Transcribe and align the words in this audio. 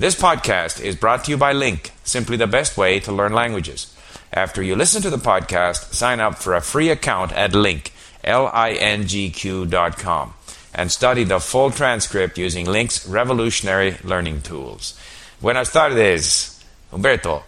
This 0.00 0.16
podcast 0.16 0.80
is 0.80 0.96
brought 0.96 1.24
to 1.24 1.30
you 1.30 1.36
by 1.36 1.52
Link, 1.52 1.92
simply 2.04 2.38
the 2.38 2.46
best 2.46 2.78
way 2.78 3.00
to 3.00 3.12
learn 3.12 3.34
languages. 3.34 3.94
After 4.32 4.62
you 4.62 4.74
listen 4.74 5.02
to 5.02 5.10
the 5.10 5.18
podcast, 5.18 5.92
sign 5.92 6.20
up 6.20 6.36
for 6.36 6.54
a 6.54 6.62
free 6.62 6.88
account 6.88 7.32
at 7.32 7.52
Link, 7.52 7.92
L-I-N-G-Q 8.24 9.66
dot 9.66 9.98
com, 9.98 10.32
and 10.72 10.90
study 10.90 11.24
the 11.24 11.38
full 11.38 11.70
transcript 11.70 12.38
using 12.38 12.64
Link's 12.64 13.06
revolutionary 13.06 13.98
learning 14.02 14.40
tools. 14.40 14.98
Buenas 15.38 15.70
tardes, 15.70 16.64
Humberto. 16.90 17.42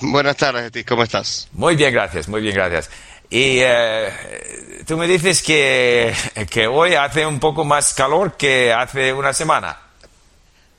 Buenas 0.00 0.36
tardes, 0.36 0.70
¿cómo 0.86 1.02
estás? 1.02 1.48
Muy 1.54 1.74
bien, 1.74 1.92
gracias, 1.92 2.28
muy 2.28 2.40
bien, 2.40 2.54
gracias. 2.54 2.88
Y 3.28 3.58
eh, 3.62 4.84
tú 4.86 4.96
me 4.96 5.08
dices 5.08 5.42
que, 5.42 6.14
que 6.48 6.68
hoy 6.68 6.94
hace 6.94 7.26
un 7.26 7.40
poco 7.40 7.64
más 7.64 7.94
calor 7.94 8.36
que 8.36 8.72
hace 8.72 9.12
una 9.12 9.32
semana. 9.32 9.83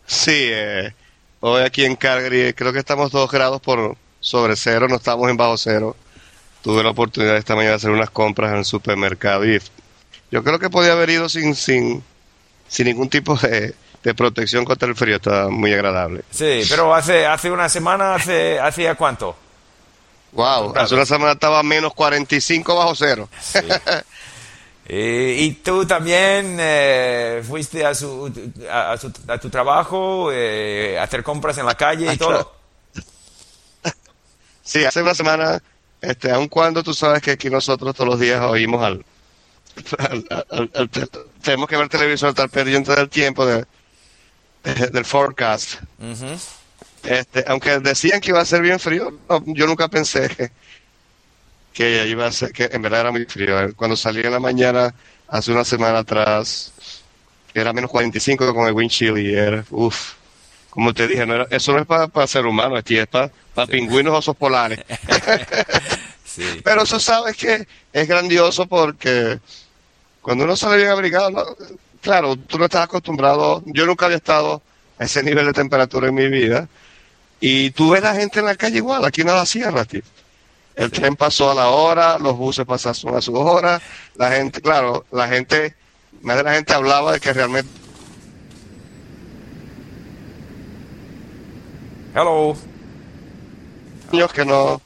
Sí, 0.06 0.50
eh, 0.52 0.94
hoy 1.40 1.64
aquí 1.64 1.86
en 1.86 1.96
Calgary 1.96 2.54
creo 2.54 2.74
que 2.74 2.80
estamos 2.80 3.12
dos 3.12 3.30
grados 3.32 3.62
por 3.62 3.96
sobre 4.20 4.56
cero, 4.56 4.88
no 4.88 4.96
estamos 4.96 5.30
en 5.30 5.38
bajo 5.38 5.58
cero. 5.58 5.96
Tuve 6.62 6.84
la 6.84 6.90
oportunidad 6.90 7.38
esta 7.38 7.56
mañana 7.56 7.72
de 7.72 7.78
hacer 7.78 7.92
unas 7.92 8.10
compras 8.10 8.52
en 8.52 8.58
el 8.60 8.66
supermercado 8.66 9.46
y 9.46 9.60
yo 10.32 10.44
creo 10.44 10.58
que 10.58 10.70
podía 10.70 10.94
haber 10.94 11.12
ido 11.12 11.30
sin, 11.30 11.54
sin, 11.56 12.04
sin 12.68 12.88
ningún 12.88 13.08
tipo 13.10 13.36
de, 13.36 13.76
de 14.04 14.14
protección 14.16 14.66
contra 14.66 14.88
el 14.88 14.96
frío, 14.96 15.18
está 15.18 15.48
muy 15.50 15.74
agradable. 15.74 16.24
Sí, 16.32 16.62
pero 16.70 16.94
hace, 16.94 17.26
hace 17.26 17.52
una 17.52 17.70
semana, 17.70 18.16
hace, 18.16 18.60
¿hacía 18.60 18.96
cuánto? 18.96 19.36
Wow, 20.32 20.74
hace 20.76 20.96
una 20.96 21.06
semana 21.06 21.32
estaba 21.34 21.60
a 21.60 21.64
menos 21.64 21.94
45 21.94 22.76
bajo 22.76 22.96
cero. 22.96 23.30
Sí. 23.42 23.60
Eh, 24.88 25.38
y 25.40 25.52
tú 25.54 25.86
también 25.88 26.58
eh, 26.60 27.42
fuiste 27.48 27.84
a, 27.86 27.96
su, 27.96 28.32
a, 28.70 28.92
a 28.92 28.98
su- 28.98 29.12
a 29.28 29.38
tu 29.40 29.50
trabajo, 29.50 30.30
eh, 30.32 30.98
a 31.00 31.04
hacer 31.04 31.24
compras 31.24 31.58
en 31.58 31.66
la 31.66 31.76
calle 31.76 32.14
y 32.14 32.18
todo. 32.18 32.54
Sí, 34.64 34.84
hace 34.84 35.02
una 35.04 35.14
semana, 35.14 35.62
este, 36.02 36.32
aun 36.32 36.48
cuando 36.48 36.82
tú 36.82 36.92
sabes 36.94 37.22
que 37.22 37.32
aquí 37.32 37.52
nosotros 37.52 37.94
todos 37.96 38.10
los 38.10 38.20
días 38.20 38.42
oímos 38.42 38.84
al, 38.84 39.06
al- 40.00 40.26
al- 40.50 40.72
al- 40.74 40.90
te- 40.90 41.08
tenemos 41.44 41.70
que 41.70 41.78
ver 41.78 41.88
televisor, 41.88 42.30
estar 42.30 42.50
pendiente 42.50 42.96
del 42.96 43.08
tiempo, 43.08 43.46
de- 43.46 43.66
de- 44.64 44.88
del 44.88 45.06
forecast. 45.06 45.76
Este, 47.04 47.46
aunque 47.48 47.78
decían 47.80 48.20
que 48.20 48.30
iba 48.32 48.42
a 48.42 48.46
ser 48.46 48.62
bien 48.64 48.80
frío, 48.80 49.12
no, 49.30 49.44
yo 49.46 49.68
nunca 49.68 49.88
pensé 49.88 50.28
que, 50.30 50.50
que 51.76 52.08
iba 52.08 52.26
a 52.26 52.32
ser, 52.32 52.54
que 52.54 52.70
en 52.72 52.82
verdad 52.82 53.02
era 53.02 53.12
muy 53.12 53.26
frío. 53.26 53.76
Cuando 53.76 53.98
salí 53.98 54.22
en 54.22 54.32
la 54.32 54.40
mañana, 54.40 54.96
hace 55.28 55.52
una 55.52 55.66
semana 55.66 56.00
atrás, 56.00 56.72
era 57.54 57.74
menos 57.74 57.92
45 57.92 58.54
con 58.56 58.66
el 58.68 58.74
wind 58.74 58.90
chill 58.90 59.18
y 59.18 59.34
era, 59.36 59.64
uff, 59.72 60.14
como 60.70 60.94
te 60.94 61.06
dije, 61.08 61.26
no 61.26 61.36
era- 61.36 61.48
eso 61.50 61.74
no 61.74 61.80
es 61.80 61.86
para 61.86 62.28
ser 62.28 62.46
humano, 62.46 62.78
aquí 62.78 62.98
es 62.98 63.08
para 63.08 63.30
pingüinos 63.70 64.14
osos 64.16 64.36
polares. 64.36 64.80
Sí. 66.26 66.60
Pero 66.66 66.82
eso 66.82 67.00
sabes 67.00 67.38
que 67.38 67.66
es 67.94 68.08
grandioso 68.10 68.66
porque 68.66 69.40
cuando 70.22 70.44
uno 70.44 70.58
sale 70.58 70.76
bien 70.78 70.90
abrigado, 70.90 71.30
no- 71.30 71.46
claro, 72.02 72.36
tú 72.36 72.58
no 72.60 72.66
estás 72.66 72.84
acostumbrado, 72.84 73.64
yo 73.68 73.86
nunca 73.86 74.06
había 74.08 74.18
estado 74.18 74.62
a 75.00 75.06
ese 75.06 75.24
nivel 75.24 75.46
de 75.46 75.54
temperatura 75.54 76.10
en 76.10 76.16
mi 76.16 76.28
vida, 76.28 76.68
y 77.40 77.70
tú 77.72 77.92
ves 77.92 78.02
la 78.04 78.16
gente 78.16 78.40
en 78.40 78.46
la 78.48 78.56
calle 78.56 78.78
igual, 78.78 79.06
aquí 79.06 79.22
en 79.22 79.28
la 79.28 79.46
sierra, 79.46 79.86
tío. 79.86 80.02
El 80.76 80.92
tren 80.92 81.16
pasó 81.16 81.52
a 81.52 81.56
la 81.56 81.70
hora, 81.70 82.18
los 82.20 82.36
buses 82.38 82.66
pasaron 82.66 83.16
a 83.16 83.22
su 83.22 83.34
hora, 83.36 83.82
la 84.16 84.32
gente, 84.32 84.62
claro, 84.62 85.06
la 85.12 85.28
gente, 85.28 85.74
más 86.22 86.36
de 86.38 86.44
la 86.44 86.54
gente 86.54 86.74
hablaba 86.74 87.14
de 87.14 87.20
que 87.22 87.32
realmente 87.34 87.70
Hello. 92.14 92.56
niños 94.12 94.32
que 94.34 94.46
no, 94.46 94.82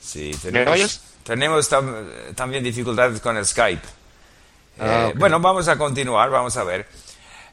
Sí, 0.00 0.30
¿Me 0.44 0.50
tenemos, 0.50 0.72
oyes? 0.74 1.00
tenemos 1.24 1.70
tam- 1.72 2.34
también 2.34 2.62
dificultades 2.62 3.20
con 3.20 3.36
el 3.36 3.46
Skype. 3.46 3.82
Ah, 4.78 5.08
Eh. 5.10 5.12
Bueno, 5.16 5.40
vamos 5.40 5.66
a 5.68 5.76
continuar, 5.78 6.30
vamos 6.30 6.56
a 6.56 6.64
ver. 6.64 6.86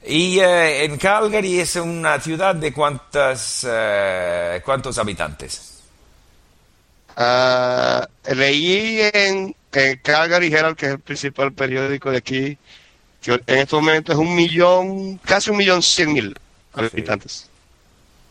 Y 0.05 0.39
eh, 0.39 0.83
en 0.85 0.97
Calgary 0.97 1.59
es 1.59 1.75
una 1.75 2.19
ciudad 2.19 2.55
de 2.55 2.73
cuántas, 2.73 3.66
eh, 3.69 4.61
cuántos 4.66 4.97
habitantes. 4.97 5.70
Ah, 7.16 8.07
leí 8.33 8.99
en, 9.13 9.55
en 9.73 9.97
Calgary 9.99 10.53
Herald, 10.53 10.75
que 10.77 10.85
es 10.88 10.91
el 10.94 10.99
principal 10.99 11.51
periódico 11.53 12.11
de 12.11 12.17
aquí, 12.17 12.57
que 13.22 13.33
en 13.47 13.59
estos 13.59 13.81
momentos 13.81 14.16
es 14.16 14.19
un 14.19 14.35
millón, 14.35 15.17
casi 15.19 15.51
un 15.51 15.57
millón 15.57 15.81
cien 15.81 16.13
mil 16.13 16.35
habitantes. 16.73 17.47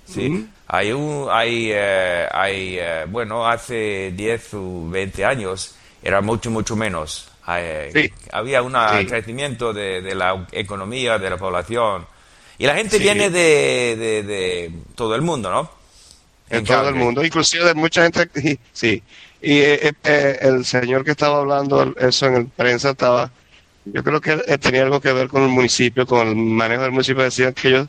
Sí. 0.06 0.46
Hay 0.66 0.92
un, 0.92 1.28
hay, 1.30 1.70
eh, 1.72 2.26
hay, 2.32 2.76
eh, 2.78 3.04
bueno, 3.08 3.46
hace 3.46 4.12
10 4.16 4.54
o 4.54 4.88
20 4.88 5.24
años 5.24 5.74
era 6.02 6.20
mucho, 6.20 6.50
mucho 6.50 6.74
menos. 6.76 7.28
Eh, 7.48 7.90
Sí. 7.92 8.12
Había 8.32 8.62
un 8.62 8.72
Sí. 8.72 9.06
crecimiento 9.06 9.72
de, 9.72 10.00
de 10.02 10.14
la 10.14 10.46
economía, 10.52 11.18
de 11.18 11.30
la 11.30 11.36
población. 11.36 12.06
Y 12.58 12.66
la 12.66 12.74
gente 12.74 12.98
viene 12.98 13.30
de, 13.30 13.96
de, 13.96 14.22
de 14.22 14.72
todo 14.94 15.14
el 15.14 15.22
mundo, 15.22 15.50
¿no? 15.50 15.70
En 16.50 16.64
todo 16.64 16.88
el 16.88 16.94
mundo, 16.96 17.24
inclusive 17.24 17.64
de 17.64 17.74
mucha 17.74 18.02
gente, 18.02 18.28
y- 18.40 18.58
sí. 18.72 19.02
Y 19.42 19.58
eh, 19.58 19.88
eh, 19.88 19.92
eh, 20.04 20.38
el 20.42 20.64
señor 20.64 21.04
que 21.04 21.12
estaba 21.12 21.38
hablando 21.38 21.94
eso 21.98 22.26
en 22.26 22.34
el 22.34 22.46
prensa 22.48 22.90
estaba, 22.90 23.30
yo 23.86 24.04
creo 24.04 24.20
que 24.20 24.32
eh, 24.46 24.58
tenía 24.58 24.82
algo 24.82 25.00
que 25.00 25.12
ver 25.12 25.28
con 25.28 25.42
el 25.42 25.48
municipio, 25.48 26.06
con 26.06 26.28
el 26.28 26.36
manejo 26.36 26.82
del 26.82 26.92
municipio. 26.92 27.22
Decían 27.22 27.54
que 27.54 27.68
ellos, 27.68 27.88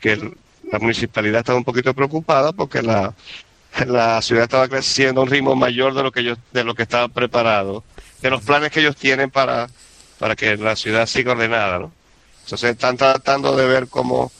que 0.00 0.12
el- 0.12 0.34
la 0.72 0.78
municipalidad 0.78 1.40
estaba 1.40 1.58
un 1.58 1.64
poquito 1.64 1.94
preocupada 1.94 2.52
porque 2.52 2.82
la, 2.82 3.14
la 3.86 4.22
ciudad 4.22 4.44
estaba 4.44 4.68
creciendo 4.68 5.20
a 5.20 5.24
un 5.24 5.30
ritmo 5.30 5.54
mayor 5.56 5.94
de 5.94 6.02
lo 6.02 6.12
que 6.12 6.20
ellos, 6.20 6.38
de 6.52 6.64
lo 6.64 6.74
que 6.74 6.82
estaba 6.84 7.08
preparado, 7.08 7.84
de 8.22 8.30
los 8.30 8.42
planes 8.42 8.70
que 8.70 8.80
ellos 8.80 8.96
tienen 8.96 9.30
para, 9.30 9.68
para 10.18 10.36
que 10.36 10.56
la 10.56 10.76
ciudad 10.76 11.06
siga 11.06 11.32
ordenada, 11.32 11.78
¿no? 11.80 11.92
Entonces 12.44 12.70
están 12.70 12.96
tratando 12.96 13.56
de 13.56 13.66
ver 13.66 13.88
cómo 13.88 14.32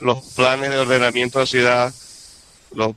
los 0.00 0.24
planes 0.34 0.70
de 0.70 0.78
ordenamiento 0.78 1.38
de 1.38 1.42
la 1.44 1.46
ciudad 1.46 1.94
lo, 2.74 2.96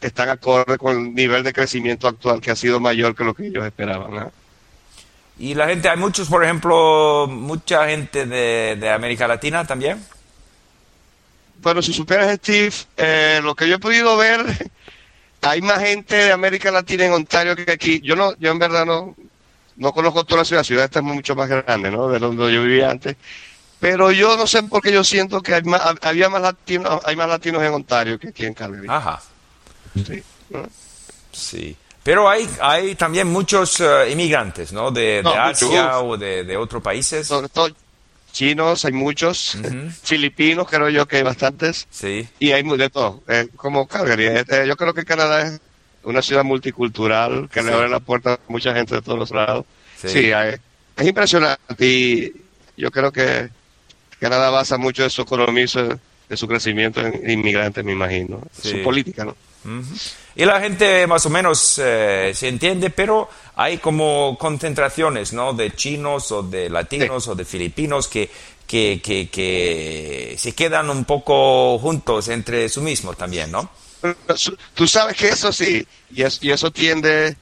están 0.00 0.28
acorde 0.28 0.78
con 0.78 0.98
el 0.98 1.14
nivel 1.14 1.42
de 1.42 1.52
crecimiento 1.52 2.08
actual 2.08 2.40
que 2.40 2.50
ha 2.50 2.56
sido 2.56 2.80
mayor 2.80 3.14
que 3.14 3.24
lo 3.24 3.34
que 3.34 3.46
ellos 3.46 3.64
esperaban. 3.64 4.14
¿no? 4.14 4.32
Y 5.38 5.54
la 5.54 5.68
gente, 5.68 5.88
hay 5.88 5.96
muchos, 5.96 6.28
por 6.28 6.44
ejemplo, 6.44 7.26
mucha 7.28 7.88
gente 7.88 8.26
de, 8.26 8.76
de 8.78 8.90
América 8.90 9.26
Latina 9.26 9.66
también. 9.66 10.00
Bueno, 11.60 11.82
si 11.82 11.92
supieras, 11.92 12.36
Steve, 12.36 12.72
eh, 12.96 13.40
lo 13.42 13.54
que 13.54 13.68
yo 13.68 13.76
he 13.76 13.78
podido 13.78 14.16
ver, 14.16 14.44
hay 15.42 15.62
más 15.62 15.80
gente 15.80 16.14
de 16.14 16.32
América 16.32 16.70
Latina 16.70 17.06
en 17.06 17.12
Ontario 17.12 17.56
que 17.56 17.72
aquí. 17.72 18.00
Yo 18.00 18.14
no, 18.14 18.36
yo 18.38 18.52
en 18.52 18.58
verdad 18.58 18.84
no, 18.84 19.16
no 19.76 19.92
conozco 19.92 20.24
toda 20.24 20.42
la 20.42 20.44
ciudad. 20.44 20.60
La 20.60 20.64
ciudad 20.64 20.84
está 20.84 21.02
mucho 21.02 21.34
más 21.34 21.48
grande, 21.48 21.90
¿no? 21.90 22.08
De 22.08 22.18
donde 22.18 22.52
yo 22.52 22.62
vivía 22.62 22.90
antes. 22.90 23.16
Pero 23.80 24.10
yo 24.12 24.36
no 24.36 24.46
sé 24.46 24.62
por 24.62 24.80
qué 24.82 24.92
yo 24.92 25.04
siento 25.04 25.42
que 25.42 25.54
hay 25.54 25.62
más, 25.62 25.82
había 26.02 26.28
más 26.28 26.40
latinos, 26.42 27.00
hay 27.04 27.16
más 27.16 27.28
latinos 27.28 27.62
en 27.62 27.72
Ontario 27.74 28.18
que 28.18 28.28
aquí 28.28 28.46
en 28.46 28.54
Calgary. 28.54 28.86
Ajá. 28.88 29.20
Sí, 29.94 30.22
¿no? 30.50 30.66
Sí. 31.32 31.76
Pero 32.02 32.28
hay, 32.28 32.48
hay 32.60 32.94
también 32.96 33.28
muchos 33.28 33.80
eh, 33.80 34.10
inmigrantes, 34.10 34.72
¿no? 34.72 34.90
De, 34.90 35.22
Asia 35.24 35.66
muchos. 35.68 36.02
o 36.02 36.16
de, 36.16 36.44
de 36.44 36.56
otros 36.56 36.82
países. 36.82 37.26
Sobre 37.26 37.48
todo 37.48 37.68
chinos, 38.32 38.84
hay 38.84 38.92
muchos. 38.92 39.56
Filipinos, 40.02 40.66
creo 40.68 40.88
yo 40.90 41.06
que 41.06 41.16
hay 41.18 41.22
bastantes. 41.22 41.86
Sí. 41.90 42.28
Y 42.38 42.52
hay 42.52 42.62
de 42.62 42.90
todo, 42.90 43.22
eh, 43.28 43.48
como 43.56 43.86
Calgary. 43.86 44.26
eh, 44.26 44.44
eh, 44.48 44.64
yo 44.66 44.76
creo 44.76 44.92
que 44.92 45.04
Canadá 45.04 45.42
es 45.42 45.60
una 46.02 46.20
ciudad 46.20 46.44
multicultural 46.44 47.48
que 47.50 47.60
Sí. 47.60 47.66
le 47.66 47.72
abre 47.72 47.88
la 47.88 48.00
puerta 48.00 48.34
a 48.34 48.40
mucha 48.48 48.74
gente 48.74 48.96
de 48.96 49.02
todos 49.02 49.18
los 49.18 49.30
lados. 49.30 49.64
Sí. 50.00 50.08
Sí, 50.08 50.32
hay- 50.32 50.56
es 50.96 51.06
impresionante 51.06 51.86
y 51.86 52.32
yo 52.76 52.90
creo 52.90 53.10
que 53.10 53.48
Canadá 54.20 54.50
basa 54.50 54.76
mucho 54.78 55.02
de 55.02 55.10
su 55.10 55.22
economía 55.22 55.66
de 56.28 56.36
su 56.36 56.48
crecimiento 56.48 57.00
en 57.00 57.28
inmigrantes, 57.30 57.84
me 57.84 57.92
imagino. 57.92 58.40
Sí. 58.60 58.70
Su 58.70 58.82
política, 58.82 59.24
¿no? 59.24 59.36
Y 60.36 60.44
la 60.44 60.60
gente 60.60 61.06
más 61.06 61.24
o 61.24 61.30
menos 61.30 61.80
eh, 61.82 62.32
se 62.34 62.48
entiende, 62.48 62.90
pero 62.90 63.28
hay 63.56 63.78
como 63.78 64.36
concentraciones, 64.38 65.32
¿no? 65.32 65.52
De 65.54 65.70
chinos 65.74 66.30
o 66.32 66.42
de 66.42 66.68
latinos 66.68 67.28
o 67.28 67.34
de 67.34 67.44
filipinos 67.46 68.08
que, 68.08 68.30
que, 68.66 69.00
que, 69.02 69.28
que 69.30 70.34
se 70.38 70.52
quedan 70.52 70.90
un 70.90 71.04
poco 71.06 71.78
juntos 71.78 72.28
entre 72.28 72.68
sí 72.68 72.80
mismos 72.80 73.16
también, 73.16 73.50
¿no? 73.50 73.70
Tú 74.74 74.86
sabes 74.86 75.16
que 75.16 75.28
eso 75.28 75.50
sí, 75.52 75.86
y, 76.10 76.22
es- 76.22 76.38
y 76.42 76.50
eso 76.50 76.70
tiende, 76.70 77.36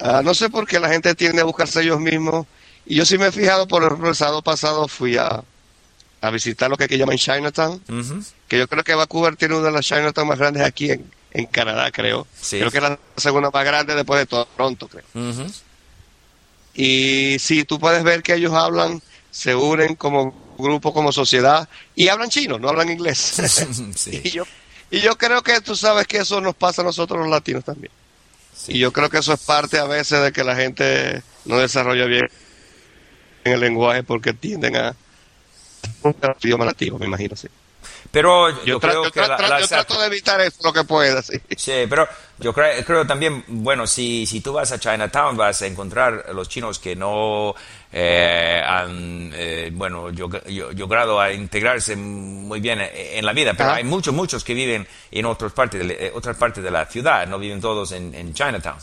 a- 0.00 0.20
no 0.22 0.34
sé 0.34 0.50
por 0.50 0.66
qué 0.66 0.78
la 0.80 0.90
gente 0.90 1.14
tiende 1.14 1.40
a 1.40 1.44
buscarse 1.46 1.80
ellos 1.82 1.98
mismos. 2.00 2.46
Y 2.84 2.96
yo 2.96 3.06
sí 3.06 3.16
me 3.16 3.28
he 3.28 3.32
fijado, 3.32 3.66
por 3.66 3.82
ejemplo, 3.84 4.08
el 4.10 4.14
sábado 4.16 4.42
pasado 4.42 4.86
fui 4.88 5.16
a, 5.16 5.42
a 6.20 6.30
visitar 6.30 6.68
lo 6.68 6.76
que 6.76 6.84
aquí 6.84 6.96
llaman 6.96 7.16
Chinatown, 7.16 7.80
que 8.48 8.58
yo 8.58 8.68
creo 8.68 8.82
que 8.82 8.94
Vancouver 8.94 9.36
tiene 9.36 9.54
una 9.54 9.66
de 9.66 9.72
las 9.72 9.86
Chinatown 9.86 10.28
más 10.28 10.38
grandes 10.38 10.64
aquí 10.64 10.90
en, 10.90 11.10
en 11.32 11.46
Canadá, 11.46 11.90
creo. 11.90 12.26
Sí. 12.40 12.58
Creo 12.58 12.70
que 12.70 12.78
es 12.78 12.82
la 12.82 12.98
segunda 13.16 13.50
más 13.50 13.64
grande 13.64 13.94
después 13.94 14.20
de 14.20 14.26
Toronto, 14.26 14.88
creo. 14.88 15.04
Y 16.74 17.36
sí, 17.40 17.64
tú 17.64 17.78
puedes 17.78 18.02
ver 18.04 18.22
que 18.22 18.34
ellos 18.34 18.52
hablan, 18.52 19.02
se 19.30 19.54
unen 19.54 19.94
como 19.96 20.54
grupo, 20.58 20.92
como 20.92 21.12
sociedad, 21.12 21.68
y 21.94 22.08
hablan 22.08 22.30
chino, 22.30 22.58
no 22.58 22.68
hablan 22.68 22.90
inglés. 22.90 23.18
Sí. 23.94 24.20
y, 24.24 24.30
yo, 24.30 24.44
y 24.90 25.00
yo 25.00 25.16
creo 25.16 25.42
que 25.42 25.60
tú 25.60 25.76
sabes 25.76 26.06
que 26.06 26.18
eso 26.18 26.40
nos 26.40 26.54
pasa 26.54 26.82
a 26.82 26.84
nosotros 26.84 27.20
los 27.20 27.28
latinos 27.28 27.64
también. 27.64 27.92
Sí. 28.56 28.72
Y 28.72 28.78
yo 28.78 28.92
creo 28.92 29.08
que 29.08 29.18
eso 29.18 29.32
es 29.32 29.40
parte 29.40 29.78
a 29.78 29.84
veces 29.84 30.20
de 30.22 30.32
que 30.32 30.42
la 30.42 30.56
gente 30.56 31.22
no 31.44 31.58
desarrolla 31.58 32.06
bien 32.06 32.28
en 33.44 33.52
el 33.52 33.60
lenguaje 33.60 34.02
porque 34.02 34.32
tienden 34.32 34.76
a 34.76 34.96
un 36.02 36.14
idioma 36.42 36.64
nativo, 36.64 36.98
me 36.98 37.06
imagino, 37.06 37.36
sí. 37.36 37.48
Pero 38.10 38.48
yo, 38.50 38.64
Yo, 38.64 38.80
creo 38.80 39.04
yo 39.04 39.12
que 39.12 39.20
tra- 39.20 39.38
la- 39.40 39.48
las 39.48 39.60
yo 39.62 39.68
trato 39.68 40.00
de 40.00 40.06
evitar 40.06 40.40
eso 40.40 40.56
lo 40.64 40.72
que 40.72 40.82
pueda, 40.84 41.20
sí. 41.22 41.34
Sí, 41.56 41.72
pero 41.88 42.08
yo 42.38 42.52
creo, 42.54 42.82
creo 42.84 43.06
también, 43.06 43.44
bueno, 43.48 43.86
si, 43.86 44.24
si 44.26 44.40
tú 44.40 44.52
vas 44.54 44.72
a 44.72 44.78
Chinatown 44.80 45.36
vas 45.36 45.60
a 45.62 45.66
encontrar 45.66 46.24
los 46.32 46.48
chinos 46.48 46.78
que 46.78 46.96
no 46.96 47.54
eh, 47.92 48.62
han, 48.64 49.30
eh, 49.34 49.70
bueno, 49.72 50.10
log- 50.10 50.44
yo- 50.46 50.72
logrado 50.72 51.20
a 51.20 51.32
integrarse 51.32 51.96
muy 51.96 52.60
bien 52.60 52.80
en 52.80 53.24
la 53.26 53.32
vida, 53.32 53.52
pero 53.54 53.70
Ajá. 53.70 53.78
hay 53.78 53.84
muchos, 53.84 54.14
muchos 54.14 54.42
que 54.42 54.54
viven 54.54 54.86
en 55.10 55.26
otras 55.26 55.52
partes, 55.52 55.86
de, 55.86 56.06
eh, 56.06 56.12
otras 56.14 56.36
partes 56.36 56.64
de 56.64 56.70
la 56.70 56.86
ciudad, 56.86 57.26
no 57.26 57.38
viven 57.38 57.60
todos 57.60 57.92
en, 57.92 58.14
en 58.14 58.32
Chinatown. 58.32 58.78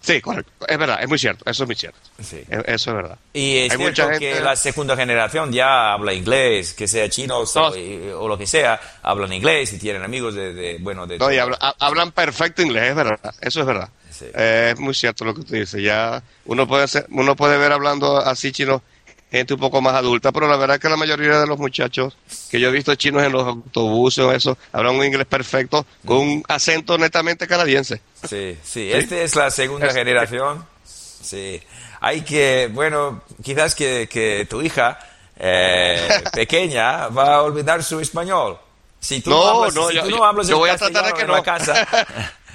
Sí, 0.00 0.20
correcto. 0.20 0.52
Es 0.66 0.78
verdad, 0.78 1.02
es 1.02 1.08
muy 1.08 1.18
cierto, 1.18 1.44
eso 1.50 1.64
es 1.64 1.66
muy 1.68 1.74
cierto. 1.76 1.98
Sí. 2.22 2.36
E- 2.48 2.62
Eso 2.66 2.90
es 2.90 2.96
verdad. 2.96 3.18
Y 3.32 3.56
es 3.58 3.72
Hay 3.72 3.78
cierto 3.78 3.84
mucha 4.02 4.02
gente- 4.12 4.32
que 4.34 4.40
la 4.40 4.56
segunda 4.56 4.96
generación 4.96 5.52
ya 5.52 5.92
habla 5.92 6.12
inglés, 6.12 6.72
que 6.74 6.86
sea 6.86 7.08
chino 7.10 7.38
o, 7.38 7.76
y- 7.76 8.10
o 8.16 8.28
lo 8.28 8.38
que 8.38 8.46
sea, 8.46 8.80
hablan 9.02 9.32
inglés 9.32 9.72
y 9.72 9.78
tienen 9.78 10.02
amigos 10.02 10.34
de, 10.34 10.54
de- 10.54 10.78
bueno, 10.78 11.06
de... 11.06 11.18
No, 11.18 11.30
y 11.32 11.38
habla- 11.38 11.58
ha- 11.60 11.74
hablan 11.80 12.12
perfecto 12.12 12.62
inglés, 12.62 12.90
es 12.90 12.94
verdad, 12.94 13.18
eso 13.40 13.60
es 13.60 13.66
verdad. 13.66 13.88
Sí. 14.10 14.26
Eh, 14.34 14.70
es 14.74 14.80
muy 14.80 14.94
cierto 14.94 15.24
lo 15.24 15.34
que 15.34 15.42
tú 15.42 15.54
dices. 15.54 15.82
Ya 15.82 16.22
uno 16.46 16.66
puede 16.66 16.88
ser- 16.88 17.06
uno 17.10 17.36
puede 17.36 17.56
ver 17.58 17.72
hablando 17.72 18.18
así 18.18 18.50
chino 18.52 18.82
gente 19.30 19.54
un 19.54 19.60
poco 19.60 19.80
más 19.82 19.94
adulta, 19.94 20.32
pero 20.32 20.48
la 20.48 20.56
verdad 20.56 20.76
es 20.76 20.82
que 20.82 20.88
la 20.88 20.96
mayoría 20.96 21.38
de 21.40 21.46
los 21.46 21.58
muchachos 21.58 22.16
que 22.50 22.58
yo 22.58 22.68
he 22.68 22.72
visto 22.72 22.94
chinos 22.94 23.22
en 23.22 23.32
los 23.32 23.46
autobuses 23.46 24.24
o 24.24 24.32
eso, 24.32 24.56
hablan 24.72 24.96
un 24.96 25.04
inglés 25.04 25.26
perfecto 25.26 25.84
con 26.06 26.16
un 26.18 26.42
acento 26.48 26.96
netamente 26.98 27.46
canadiense. 27.46 28.00
Sí, 28.28 28.56
sí, 28.62 28.90
esta 28.92 29.16
es 29.16 29.36
la 29.36 29.50
segunda 29.50 29.86
Es- 29.88 29.94
generación. 29.94 30.64
Sí, 30.84 31.60
hay 32.00 32.22
que, 32.22 32.70
bueno, 32.72 33.22
quizás 33.42 33.74
que, 33.74 34.08
que 34.10 34.46
tu 34.48 34.62
hija 34.62 34.98
eh, 35.36 36.08
pequeña 36.32 37.08
va 37.08 37.34
a 37.36 37.42
olvidar 37.42 37.82
su 37.84 38.00
español. 38.00 38.58
Si 39.00 39.20
tú 39.20 39.30
No, 39.30 39.46
hablas, 39.46 39.74
no, 39.74 39.88
si 39.88 39.94
yo- 39.96 40.02
tú 40.04 40.10
no 40.10 40.16
yo- 40.16 40.24
hablas 40.24 40.46
yo 40.48 40.54
en 40.54 40.58
voy 40.60 40.70
a 40.70 40.76
tratar 40.78 41.06
de 41.06 41.12
que 41.12 41.22
en 41.22 41.30
la 41.30 41.36
no. 41.36 41.42
casa. 41.42 41.86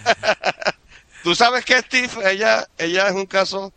Tú 1.24 1.34
sabes 1.36 1.64
que 1.64 1.80
Steve, 1.80 2.10
ella, 2.30 2.68
ella 2.78 3.08
es 3.08 3.14
un 3.14 3.26
caso, 3.26 3.72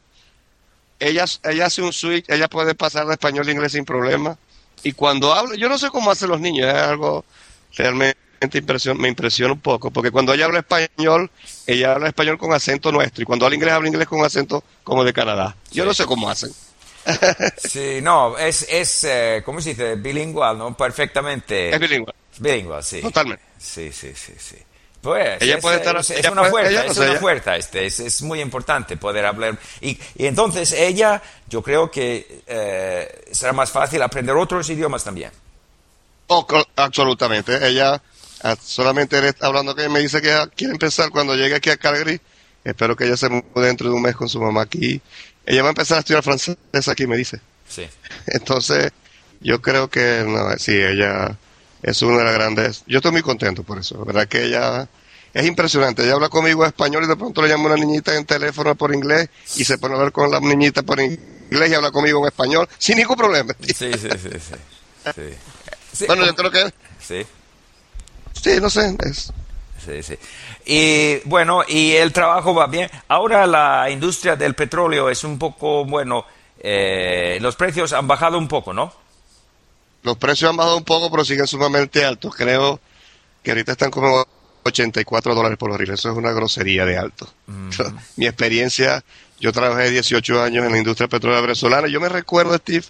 ella, 1.00 1.24
ella 1.44 1.66
hace 1.66 1.82
un 1.82 1.92
switch, 1.92 2.24
ella 2.28 2.48
puede 2.48 2.74
pasar 2.74 3.06
de 3.06 3.12
español 3.12 3.46
a 3.48 3.50
inglés 3.52 3.72
sin 3.72 3.84
problema. 3.84 4.36
Y 4.82 4.92
cuando 4.92 5.32
habla, 5.34 5.56
yo 5.56 5.68
no 5.68 5.78
sé 5.78 5.88
cómo 5.90 6.10
hacen 6.10 6.28
los 6.28 6.40
niños, 6.40 6.68
es 6.68 6.74
algo 6.74 7.24
realmente 7.74 8.16
impresión, 8.54 8.98
me 8.98 9.08
impresiona 9.08 9.52
un 9.54 9.60
poco, 9.60 9.90
porque 9.90 10.10
cuando 10.10 10.32
ella 10.34 10.44
habla 10.44 10.60
español, 10.60 11.30
ella 11.66 11.92
habla 11.92 12.08
español 12.08 12.38
con 12.38 12.52
acento 12.52 12.92
nuestro, 12.92 13.22
y 13.22 13.24
cuando 13.26 13.46
habla 13.46 13.56
inglés, 13.56 13.72
habla 13.74 13.88
inglés 13.88 14.06
con 14.08 14.24
acento 14.24 14.62
como 14.84 15.02
de 15.04 15.12
Canadá. 15.12 15.56
Yo 15.72 15.82
Sí. 15.82 15.88
no 15.88 15.94
sé 15.94 16.04
cómo 16.06 16.28
hacen. 16.30 16.50
Sí, 17.56 18.00
no, 18.02 18.36
es, 18.36 18.66
es 18.68 19.04
eh, 19.04 19.42
¿cómo 19.44 19.60
se 19.60 19.70
dice? 19.70 19.94
Bilingual, 19.94 20.58
¿no? 20.58 20.76
Perfectamente. 20.76 21.70
Es 21.70 21.78
bilingüe, 21.78 22.12
Bilingüe, 22.38 22.82
sí. 22.82 23.00
totalmente. 23.00 23.42
Sí, 23.58 23.92
sí, 23.92 24.12
sí, 24.14 24.32
sí. 24.38 24.56
Pues 25.06 25.40
Ella 25.40 25.54
es, 25.56 25.60
puede 25.62 25.76
estar- 25.76 25.96
es, 25.98 26.10
es 26.10 26.18
ella 26.18 26.32
una 26.32 26.40
puede- 26.42 26.50
fuerza, 26.50 26.70
ella 26.70 26.84
no 26.84 26.90
es 26.92 26.98
una 26.98 27.06
ella- 27.06 27.20
fuerza, 27.20 27.56
este, 27.56 27.86
es, 27.86 28.00
es 28.00 28.22
muy 28.22 28.40
importante 28.40 28.96
poder 28.96 29.24
hablar. 29.24 29.56
Y, 29.80 29.98
y 30.16 30.26
entonces 30.26 30.72
ella, 30.72 31.22
yo 31.48 31.62
creo 31.62 31.90
que 31.90 32.42
eh, 32.46 33.24
será 33.30 33.52
más 33.52 33.70
fácil 33.70 34.02
aprender 34.02 34.34
otros 34.34 34.68
idiomas 34.68 35.04
también. 35.04 35.30
Oh, 36.26 36.44
absolutamente. 36.74 37.56
Ella 37.68 38.02
ah, 38.42 38.56
solamente 38.60 39.16
hablando 39.40 39.74
que 39.76 39.82
ella 39.82 39.90
me 39.90 40.00
dice 40.00 40.20
que 40.20 40.36
quiere 40.56 40.72
empezar 40.72 41.10
cuando 41.10 41.36
llegue 41.36 41.54
aquí 41.54 41.70
a 41.70 41.76
Calgary. 41.76 42.20
Espero 42.64 42.96
que 42.96 43.04
ella 43.04 43.16
se 43.16 43.28
mude 43.28 43.44
dentro 43.54 43.88
de 43.88 43.94
un 43.94 44.02
mes 44.02 44.16
con 44.16 44.28
su 44.28 44.40
mamá 44.40 44.62
aquí. 44.62 45.00
Ella 45.46 45.62
va 45.62 45.68
a 45.68 45.70
empezar 45.70 45.98
a 45.98 46.00
estudiar 46.00 46.24
francés 46.24 46.56
aquí, 46.88 47.06
me 47.06 47.16
dice. 47.16 47.40
Sí. 47.68 47.86
Entonces, 48.26 48.90
yo 49.40 49.62
creo 49.62 49.88
que 49.88 50.24
no, 50.26 50.50
sí, 50.58 50.72
ella 50.72 51.36
es 51.82 52.02
una 52.02 52.18
de 52.18 52.24
las 52.24 52.34
grandes. 52.34 52.84
Yo 52.86 52.98
estoy 52.98 53.12
muy 53.12 53.22
contento 53.22 53.62
por 53.62 53.78
eso. 53.78 53.98
La 53.98 54.04
verdad 54.04 54.28
que 54.28 54.44
ella 54.44 54.88
es 55.32 55.46
impresionante. 55.46 56.02
Ella 56.02 56.14
habla 56.14 56.28
conmigo 56.28 56.62
en 56.62 56.68
español 56.68 57.04
y 57.04 57.08
de 57.08 57.16
pronto 57.16 57.42
le 57.42 57.48
llama 57.48 57.66
una 57.66 57.76
niñita 57.76 58.14
en 58.16 58.24
teléfono 58.24 58.74
por 58.74 58.94
inglés 58.94 59.28
y 59.56 59.64
se 59.64 59.78
pone 59.78 59.94
a 59.94 59.98
hablar 59.98 60.12
con 60.12 60.30
la 60.30 60.40
niñita 60.40 60.82
por 60.82 60.98
inglés 61.00 61.70
y 61.70 61.74
habla 61.74 61.90
conmigo 61.90 62.20
en 62.20 62.26
español 62.26 62.68
sin 62.78 62.96
ningún 62.98 63.16
problema. 63.16 63.54
Sí, 63.60 63.74
sí, 63.74 63.92
sí, 63.92 64.08
sí. 64.18 64.54
Sí, 65.14 65.22
Sí, 65.96 66.04
Bueno, 66.06 66.26
yo 66.26 66.34
creo 66.34 66.50
que 66.50 66.74
sí, 67.00 67.24
sí, 68.42 68.60
no 68.60 68.68
sé, 68.68 68.94
es, 69.00 69.32
sí, 69.82 70.02
sí. 70.02 70.18
Y 70.66 71.20
bueno, 71.26 71.62
y 71.66 71.92
el 71.92 72.12
trabajo 72.12 72.54
va 72.54 72.66
bien. 72.66 72.90
Ahora 73.08 73.46
la 73.46 73.88
industria 73.88 74.36
del 74.36 74.54
petróleo 74.54 75.08
es 75.08 75.24
un 75.24 75.38
poco, 75.38 75.86
bueno, 75.86 76.26
eh, 76.60 77.38
los 77.40 77.56
precios 77.56 77.94
han 77.94 78.06
bajado 78.06 78.36
un 78.36 78.46
poco, 78.46 78.74
¿no? 78.74 78.92
Los 80.06 80.16
precios 80.18 80.48
han 80.48 80.56
bajado 80.56 80.76
un 80.76 80.84
poco, 80.84 81.10
pero 81.10 81.24
siguen 81.24 81.48
sumamente 81.48 82.04
altos. 82.04 82.32
Creo 82.36 82.78
que 83.42 83.50
ahorita 83.50 83.72
están 83.72 83.90
como 83.90 84.24
84 84.62 85.34
dólares 85.34 85.58
por 85.58 85.68
barril. 85.68 85.90
Eso 85.90 86.12
es 86.12 86.16
una 86.16 86.30
grosería 86.30 86.86
de 86.86 86.96
alto. 86.96 87.28
Mi 88.16 88.26
experiencia, 88.26 89.02
yo 89.40 89.50
trabajé 89.50 89.90
18 89.90 90.40
años 90.40 90.64
en 90.64 90.70
la 90.70 90.78
industria 90.78 91.08
petrolera 91.08 91.40
venezolana. 91.40 91.88
Yo 91.88 92.00
me 92.00 92.08
recuerdo, 92.08 92.56
Steve, 92.56 92.84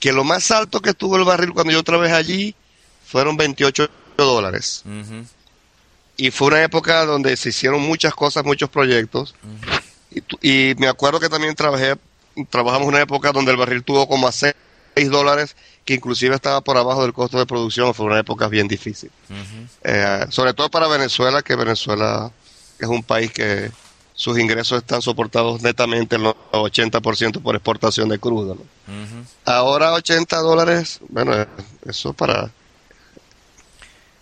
que 0.00 0.14
lo 0.14 0.24
más 0.24 0.50
alto 0.50 0.80
que 0.80 0.94
tuvo 0.94 1.18
el 1.18 1.24
barril 1.24 1.52
cuando 1.52 1.74
yo 1.74 1.82
trabajé 1.82 2.14
allí 2.14 2.54
fueron 3.04 3.36
28 3.36 3.90
dólares. 4.16 4.82
Y 6.16 6.30
fue 6.30 6.48
una 6.48 6.62
época 6.62 7.04
donde 7.04 7.36
se 7.36 7.50
hicieron 7.50 7.82
muchas 7.82 8.14
cosas, 8.14 8.46
muchos 8.46 8.70
proyectos. 8.70 9.34
y, 10.40 10.72
me 10.78 10.88
acuerdo 10.88 11.20
que 11.20 11.28
también 11.28 11.54
trabajé, 11.54 11.96
trabajamos 12.48 12.88
una 12.88 13.02
época 13.02 13.30
donde 13.30 13.50
el 13.50 13.58
barril 13.58 13.84
tuvo 13.84 14.08
como 14.08 14.26
a 14.26 14.32
6 14.32 14.54
dólares, 15.10 15.54
que 15.92 15.96
inclusive 15.96 16.34
estaba 16.34 16.60
por 16.62 16.76
abajo 16.78 17.02
del 17.02 17.12
costo 17.12 17.38
de 17.38 17.44
producción. 17.46 17.92
Fue 17.92 18.06
una 18.06 18.18
época 18.18 18.48
bien 18.48 18.66
difícil. 18.66 19.10
Eh, 19.84 20.26
sobre 20.30 20.54
todo 20.54 20.70
para 20.70 20.88
Venezuela, 20.88 21.42
que 21.42 21.54
Venezuela 21.54 22.30
es 22.78 22.88
un 22.88 23.02
país 23.02 23.30
que 23.30 23.70
sus 24.14 24.38
ingresos 24.38 24.78
están 24.78 25.02
soportados 25.02 25.60
netamente 25.62 26.16
en 26.16 26.22
los 26.22 26.34
80% 26.52 27.42
por 27.42 27.54
exportación 27.56 28.08
de 28.08 28.18
crudo. 28.18 28.54
¿no? 28.54 28.62
Ahora 29.44 29.92
80 29.92 30.36
dólares, 30.38 31.00
bueno, 31.08 31.34
eso 31.86 32.12
para... 32.14 32.50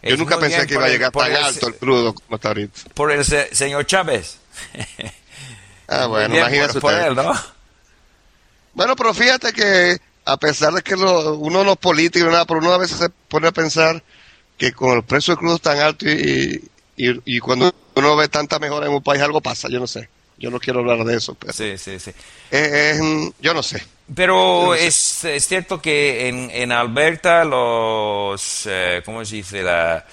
Yo 0.03 0.17
nunca 0.17 0.39
pensé 0.39 0.57
bien 0.57 0.69
que 0.69 0.75
iba 0.75 0.85
a 0.85 0.87
el- 0.87 0.93
llegar 0.93 1.13
tan 1.13 1.31
el- 1.31 1.37
alto 1.37 1.69
el 1.69 1.75
crudo 1.77 2.15
como 2.15 2.37
está 2.37 2.49
ahorita. 2.49 2.81
Por 2.95 3.13
el 3.13 3.25
se- 3.25 3.55
señor 3.55 3.85
Chávez. 3.87 4.39
Ah, 5.87 6.07
bueno, 6.09 6.29
bien 6.35 6.41
imagínese 6.43 6.81
por, 6.81 6.83
por 6.83 6.93
usted. 6.95 7.07
él, 7.09 7.15
¿no? 7.17 7.33
Bueno, 8.73 8.97
pero 8.97 9.13
fíjate 9.13 9.53
que 9.53 10.01
a 10.33 10.37
pesar 10.37 10.73
de 10.73 10.83
que 10.83 10.97
lo- 10.97 11.35
uno 11.37 11.65
no 11.65 11.73
es 11.73 11.79
político 11.79 12.27
nada, 12.27 12.45
pero 12.45 12.61
uno 12.61 12.73
a 12.73 12.79
veces 12.79 12.99
se 12.99 13.09
pone 13.11 13.49
a 13.49 13.53
pensar 13.53 14.03
que 14.59 14.73
con 14.73 14.97
el 14.97 15.03
precio 15.05 15.33
del 15.35 15.39
crudo 15.39 15.59
tan 15.59 15.79
alto 15.79 16.09
y, 16.09 16.63
y, 16.97 17.21
y 17.37 17.39
cuando 17.41 17.73
uno 17.95 18.17
ve 18.17 18.29
tanta 18.29 18.59
mejora 18.59 18.87
en 18.87 18.93
un 18.93 19.03
país, 19.03 19.23
algo 19.23 19.41
pasa, 19.41 19.69
yo 19.69 19.81
no 19.81 19.87
sé. 19.87 20.09
Yo 20.39 20.51
no 20.51 20.59
quiero 20.59 20.81
hablar 20.81 21.05
de 21.05 21.17
eso, 21.17 21.35
pero 21.35 21.53
Sí, 21.53 21.77
sí, 21.77 21.99
sí. 21.99 22.13
yo 23.41 23.55
no 23.55 23.63
sé. 23.63 23.83
Pero 24.15 24.71
No 24.71 24.77
sé. 24.77 24.87
es, 24.87 25.25
es 25.25 25.47
cierto 25.47 25.81
que 25.81 26.29
en, 26.29 26.51
en 26.51 26.73
Alberta 26.73 27.45
los, 27.45 28.67
eh, 28.67 29.03
¿cómo 29.05 29.25
se 29.25 29.37
dice? 29.37 29.63
La, 29.63 30.05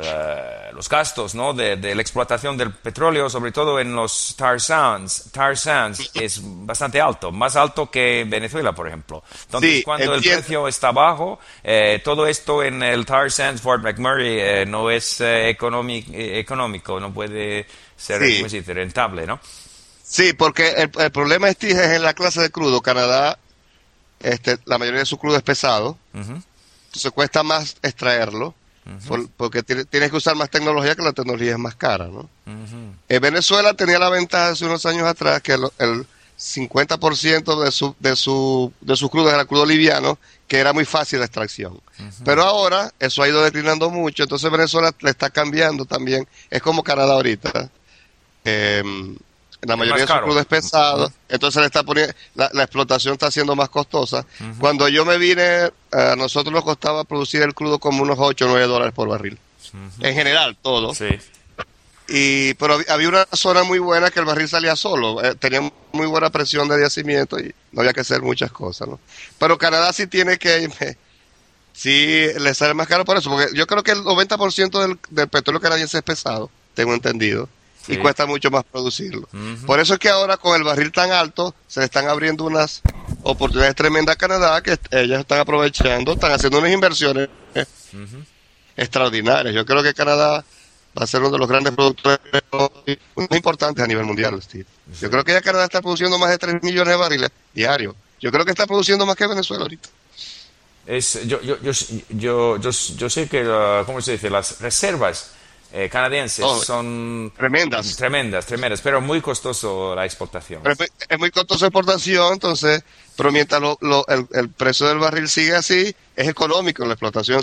la- 0.00 0.70
los 0.72 0.88
gastos 0.88 1.34
¿no? 1.34 1.52
de, 1.52 1.76
de 1.76 1.94
la 1.94 2.00
explotación 2.02 2.56
del 2.56 2.72
petróleo, 2.72 3.28
sobre 3.28 3.52
todo 3.52 3.78
en 3.78 3.94
los 3.94 4.34
tar 4.36 4.60
sands, 4.60 5.28
tar 5.32 5.56
sands 5.56 6.10
es 6.14 6.40
bastante 6.42 7.00
alto, 7.00 7.30
más 7.30 7.56
alto 7.56 7.90
que 7.90 8.24
Venezuela, 8.26 8.72
por 8.74 8.88
ejemplo. 8.88 9.22
Entonces, 9.44 9.70
Sí, 9.78 9.82
cuando 9.82 10.14
el 10.14 10.22
precio 10.22 10.66
está 10.66 10.92
bajo, 10.92 11.38
eh, 11.62 12.00
todo 12.02 12.26
esto 12.26 12.62
en 12.62 12.82
el 12.82 13.04
tar 13.04 13.30
sands 13.30 13.60
Fort 13.60 13.82
McMurray 13.82 14.38
eh, 14.40 14.66
no 14.66 14.90
es 14.90 15.20
eh, 15.20 15.50
eh, 15.50 16.38
económico, 16.38 16.98
no 16.98 17.12
puede 17.12 17.66
ser 17.96 18.20
rentable, 18.66 19.26
¿no? 19.26 19.38
Sí, 20.02 20.32
porque 20.32 20.70
el, 20.70 20.90
el 20.98 21.10
problema 21.12 21.48
este 21.48 21.70
es 21.70 21.78
en 21.78 22.02
la 22.02 22.14
clase 22.14 22.40
de 22.40 22.50
crudo. 22.50 22.80
Canadá, 22.82 23.38
este, 24.20 24.58
la 24.64 24.78
mayoría 24.78 25.00
de 25.00 25.06
su 25.06 25.18
crudo 25.18 25.36
es 25.36 25.42
pesado, 25.42 25.96
Ujú. 26.14 26.40
entonces 26.86 27.10
cuesta 27.12 27.42
más 27.42 27.76
extraerlo, 27.82 28.54
por- 29.08 29.28
porque 29.36 29.62
tiene- 29.62 29.84
tienes 29.84 30.10
que 30.10 30.16
usar 30.16 30.34
más 30.36 30.50
tecnología, 30.50 30.94
que 30.94 31.02
la 31.02 31.12
tecnología 31.12 31.52
es 31.52 31.58
más 31.58 31.74
cara, 31.76 32.06
¿no? 32.08 32.28
Eh, 33.08 33.18
Venezuela 33.20 33.74
tenía 33.74 33.98
la 33.98 34.10
ventaja 34.10 34.48
hace 34.48 34.64
unos 34.64 34.84
años 34.86 35.04
atrás 35.06 35.40
que 35.42 35.52
el, 35.52 35.62
el 35.78 36.06
50% 36.38 37.62
de 37.62 37.70
su, 37.70 37.94
de, 38.00 38.16
su, 38.16 38.72
de 38.80 38.96
sus 38.96 39.08
crudos 39.10 39.32
era 39.32 39.44
crudo 39.44 39.64
liviano, 39.64 40.18
que 40.48 40.58
era 40.58 40.72
muy 40.72 40.84
fácil 40.84 41.20
la 41.20 41.26
extracción. 41.26 41.80
Pero 42.24 42.42
ahora 42.42 42.92
eso 42.98 43.22
ha 43.22 43.28
ido 43.28 43.42
declinando 43.42 43.90
mucho, 43.90 44.24
entonces 44.24 44.50
Venezuela 44.50 44.92
le 45.00 45.10
está 45.10 45.30
cambiando 45.30 45.84
también. 45.84 46.26
Es 46.50 46.60
como 46.62 46.82
Canadá 46.82 47.12
ahorita. 47.14 47.70
Eh, 48.44 48.82
la 49.62 49.76
mayoría 49.76 50.06
de 50.06 50.12
su 50.12 50.20
crudo 50.20 50.40
es 50.40 50.46
pesado, 50.46 51.12
entonces 51.28 51.60
le 51.60 51.66
está 51.66 51.84
poniendo, 51.84 52.12
la, 52.34 52.46
explotación 52.62 53.14
está 53.14 53.30
siendo 53.30 53.54
más 53.54 53.68
costosa. 53.68 54.26
Cuando 54.58 54.88
yo 54.88 55.04
me 55.04 55.18
vine, 55.18 55.70
a 55.92 56.16
nosotros 56.16 56.52
nos 56.52 56.64
costaba 56.64 57.04
producir 57.04 57.42
el 57.42 57.54
crudo 57.54 57.78
como 57.78 58.02
unos 58.02 58.18
8 58.18 58.44
o 58.44 58.48
9 58.48 58.66
dólares 58.66 58.92
por 58.92 59.08
barril. 59.08 59.38
En 60.00 60.14
general, 60.14 60.56
todo. 60.60 60.94
Sí. 60.94 61.06
Y, 62.08 62.54
pero 62.54 62.78
había 62.88 63.08
una 63.08 63.26
zona 63.32 63.62
muy 63.62 63.78
buena 63.78 64.10
que 64.10 64.18
el 64.18 64.26
barril 64.26 64.48
salía 64.48 64.74
solo, 64.74 65.22
eh, 65.22 65.36
tenía 65.36 65.60
muy 65.92 66.06
buena 66.06 66.30
presión 66.30 66.68
de 66.68 66.80
yacimiento 66.80 67.38
y 67.38 67.54
no 67.70 67.80
había 67.80 67.92
que 67.92 68.00
hacer 68.00 68.20
muchas 68.20 68.50
cosas, 68.50 68.88
¿no? 68.88 68.98
Pero 69.38 69.56
Canadá 69.56 69.92
sí 69.92 70.08
tiene 70.08 70.36
que, 70.36 70.68
sí 71.72 72.26
le 72.38 72.54
sale 72.54 72.74
más 72.74 72.88
caro 72.88 73.04
por 73.04 73.16
eso, 73.16 73.30
porque 73.30 73.56
yo 73.56 73.66
creo 73.68 73.84
que 73.84 73.92
el 73.92 74.02
90% 74.02 74.82
del, 74.82 74.98
del 75.10 75.28
petróleo 75.28 75.60
canadiense 75.60 75.98
es 75.98 76.02
pesado, 76.02 76.50
tengo 76.74 76.92
entendido 76.92 77.48
y 77.88 77.96
cuesta 77.96 78.26
mucho 78.26 78.50
más 78.50 78.64
producirlo. 78.64 79.28
Por 79.66 79.80
eso 79.80 79.94
es 79.94 79.98
que 79.98 80.08
ahora 80.08 80.36
con 80.36 80.56
el 80.56 80.64
barril 80.64 80.92
tan 80.92 81.10
alto 81.10 81.54
se 81.66 81.80
le 81.80 81.86
están 81.86 82.08
abriendo 82.08 82.44
unas 82.44 82.82
oportunidades 83.22 83.74
tremendas 83.74 84.14
a 84.14 84.18
Canadá 84.18 84.62
que 84.62 84.78
ellas 84.90 85.20
están 85.20 85.40
aprovechando, 85.40 86.12
están 86.12 86.32
haciendo 86.32 86.58
unas 86.58 86.72
inversiones 86.72 87.28
extraordinarias. 88.76 89.54
Yo 89.54 89.66
creo 89.66 89.82
que 89.82 89.94
Canadá 89.94 90.44
va 90.98 91.04
a 91.04 91.06
ser 91.06 91.20
uno 91.20 91.30
de 91.30 91.38
los 91.38 91.48
grandes 91.48 91.72
productores 91.74 92.20
más 92.52 93.28
importantes 93.30 93.82
a 93.82 93.86
nivel 93.86 94.04
mundial. 94.04 94.40
Yo 95.00 95.10
creo 95.10 95.24
que 95.24 95.32
ya 95.32 95.40
Canadá 95.40 95.64
está 95.64 95.80
produciendo 95.80 96.18
más 96.18 96.30
de 96.30 96.38
3 96.38 96.62
millones 96.62 96.92
de 96.92 96.96
barriles 96.96 97.30
diarios. 97.54 97.94
Yo 98.20 98.30
creo 98.30 98.44
que 98.44 98.52
está 98.52 98.66
produciendo 98.66 99.04
más 99.04 99.16
que 99.16 99.26
Venezuela 99.26 99.62
ahorita. 99.62 99.88
Es, 100.86 101.26
yo, 101.26 101.40
yo, 101.42 101.60
yo, 101.62 101.72
yo, 102.10 102.58
yo, 102.58 103.10
sé 103.10 103.28
que, 103.28 103.44
¿cómo 103.86 104.00
se 104.00 104.12
dice? 104.12 104.30
Las 104.30 104.60
reservas 104.60 105.30
eh, 105.72 105.88
canadienses 105.88 106.44
oh, 106.44 106.62
son 106.62 107.32
tremendas. 107.36 107.96
Tremendas, 107.96 108.46
tremendas, 108.46 108.80
pero 108.82 109.00
muy 109.00 109.20
costoso 109.20 109.94
la 109.94 110.04
exportación. 110.04 110.62
es 111.08 111.18
muy 111.18 111.30
costoso 111.30 111.64
la 111.64 111.68
exportación, 111.68 112.34
entonces, 112.34 112.84
pero 113.16 113.30
mientras 113.30 113.62
el, 114.32 114.48
precio 114.50 114.86
del 114.86 114.98
barril 114.98 115.28
sigue 115.28 115.54
así, 115.54 115.94
es 116.16 116.28
económico 116.28 116.84
la 116.84 116.94
explotación. 116.94 117.40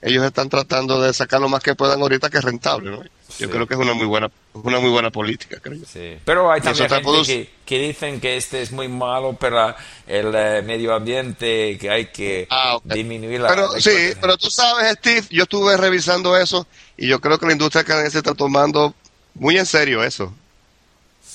ellos 0.00 0.24
están 0.24 0.48
tratando 0.48 1.00
de 1.00 1.12
sacar 1.12 1.40
lo 1.40 1.48
más 1.48 1.62
que 1.62 1.74
puedan 1.74 2.00
ahorita 2.00 2.30
que 2.30 2.38
es 2.38 2.44
rentable. 2.44 2.90
¿no? 2.90 3.02
Yo 3.38 3.50
creo 3.50 3.66
que 3.66 3.74
es 3.74 3.80
una 3.80 3.94
muy 3.94 4.06
buena 4.06 4.30
una 4.54 4.80
muy 4.80 4.90
buena 4.90 5.10
política, 5.10 5.58
creo 5.62 5.78
Sí. 5.90 6.18
Pero 6.24 6.52
hay 6.52 6.60
también 6.60 6.88
gente 6.88 7.48
que, 7.64 7.78
dicen 7.78 8.20
que 8.20 8.36
este 8.36 8.60
es 8.60 8.70
muy 8.70 8.88
malo 8.88 9.32
para 9.34 9.76
el 10.06 10.34
eh, 10.34 10.62
medio 10.62 10.94
ambiente, 10.94 11.78
que 11.78 11.90
hay 11.90 12.06
que 12.06 12.46
ah, 12.50 12.78
disminuir 12.84 13.40
la... 13.40 13.48
Pero, 13.48 13.80
sí, 13.80 14.12
pero 14.20 14.36
tú 14.36 14.50
sabes, 14.50 14.92
Steve, 14.98 15.26
yo 15.30 15.44
estuve 15.44 15.76
revisando 15.78 16.36
eso 16.36 16.66
y 16.98 17.08
yo 17.08 17.20
creo 17.20 17.38
que 17.38 17.46
la 17.46 17.52
industria 17.52 17.84
canadiense 17.84 18.18
está 18.18 18.34
tomando 18.34 18.94
muy 19.34 19.56
en 19.56 19.64
serio 19.64 20.04
eso. 20.04 20.34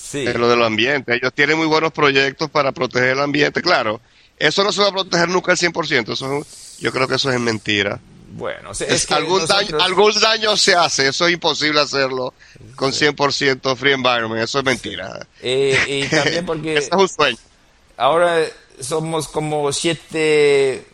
Sí. 0.08 0.24
lo 0.26 0.48
del 0.48 0.64
ambiente. 0.64 1.16
Ellos 1.16 1.34
tienen 1.34 1.58
muy 1.58 1.68
buenos 1.68 1.92
proyectos 1.92 2.50
para 2.50 2.72
proteger 2.72 3.10
el 3.10 3.20
ambiente. 3.20 3.62
Claro, 3.62 4.00
eso 4.38 4.64
no 4.64 4.72
se 4.72 4.82
va 4.82 4.88
a 4.88 4.92
proteger 4.92 5.28
nunca 5.28 5.52
al 5.52 5.58
100%. 5.58 6.14
Eso, 6.14 6.46
yo 6.80 6.92
creo 6.94 7.08
que 7.08 7.16
eso 7.16 7.30
es 7.32 7.40
mentira. 7.40 8.00
Bueno, 8.30 8.72
es, 8.72 9.12
algún, 9.12 9.46
daño, 9.46 9.78
algún 9.82 10.14
daño 10.20 10.56
se 10.56 10.76
hace. 10.76 11.08
Eso 11.08 11.28
es 11.28 11.34
imposible 11.34 11.80
hacerlo 11.82 12.34
con 12.76 12.92
100% 12.92 13.76
free 13.76 13.94
environment. 13.94 14.44
Eso 14.44 14.60
es 14.60 14.66
mentira. 14.66 15.28
Eh, 15.42 16.06
y 16.06 16.16
también 16.16 16.46
porque... 16.46 16.78
es 16.78 16.90
un 16.92 17.10
sueño. 17.10 17.38
Ahora 17.98 18.46
somos 18.80 19.28
como 19.28 19.72
siete 19.74 20.86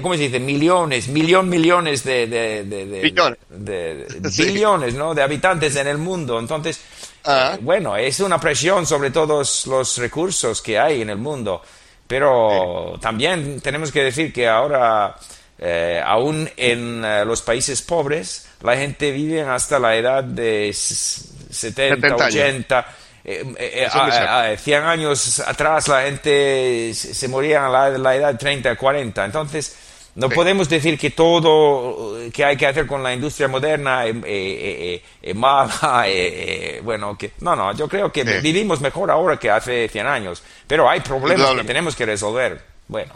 ¿cómo 0.00 0.14
se 0.14 0.20
dice? 0.20 0.40
millones, 0.40 1.08
millón, 1.08 1.48
millones 1.48 2.04
de, 2.04 2.26
de, 2.26 2.64
de, 2.64 3.00
billones. 3.02 3.38
de, 3.50 4.06
billones 4.44 4.94
¿no? 4.94 5.14
de 5.14 5.22
habitantes 5.22 5.76
en 5.76 5.88
el 5.88 5.98
mundo. 5.98 6.38
Entonces, 6.38 6.80
ah. 7.26 7.58
bueno, 7.60 7.96
es 7.96 8.20
una 8.20 8.38
presión 8.40 8.86
sobre 8.86 9.10
todos 9.10 9.66
los 9.66 9.98
recursos 9.98 10.62
que 10.62 10.78
hay 10.78 11.02
en 11.02 11.10
el 11.10 11.18
mundo. 11.18 11.62
Pero 12.06 12.98
también 13.00 13.60
tenemos 13.60 13.90
que 13.90 14.04
decir 14.04 14.32
que 14.32 14.48
ahora, 14.48 15.16
eh, 15.58 16.00
aún 16.04 16.48
en 16.56 17.04
eh, 17.04 17.24
los 17.24 17.42
países 17.42 17.82
pobres, 17.82 18.48
la 18.62 18.76
gente 18.76 19.10
vive 19.10 19.42
hasta 19.42 19.78
la 19.78 19.96
edad 19.96 20.22
de 20.22 20.72
70, 20.72 22.16
80 22.16 22.86
eh, 23.28 23.42
eh, 23.58 24.56
100 24.56 24.82
años 24.84 25.40
atrás 25.40 25.88
la 25.88 26.02
gente 26.02 26.94
se 26.94 27.26
moría 27.26 27.66
a 27.66 27.88
la, 27.98 28.14
edad 28.14 28.30
de 28.30 28.38
30, 28.38 28.76
40. 28.76 29.24
Entonces, 29.24 29.74
no 30.16 30.30
podemos 30.30 30.66
decir 30.68 30.98
que 30.98 31.10
todo 31.10 32.16
que 32.32 32.42
hay 32.42 32.56
que 32.56 32.66
hacer 32.66 32.86
con 32.86 33.02
la 33.02 33.12
industria 33.12 33.48
moderna 33.48 34.06
es 34.06 34.16
eh, 34.24 35.02
eh, 35.22 35.34
mala. 35.34 36.06
bueno, 36.82 37.18
que, 37.18 37.32
no, 37.40 37.54
no, 37.54 37.74
yo 37.76 37.86
creo 37.86 38.10
que 38.10 38.24
vivimos 38.40 38.80
mejor 38.80 39.10
ahora 39.10 39.38
que 39.38 39.50
hace 39.50 39.88
100 39.88 40.06
años, 40.06 40.42
pero 40.66 40.88
hay 40.88 41.00
problemas 41.00 41.54
que 41.54 41.64
tenemos 41.64 41.94
que 41.94 42.06
resolver. 42.06 42.64
Bueno. 42.88 43.14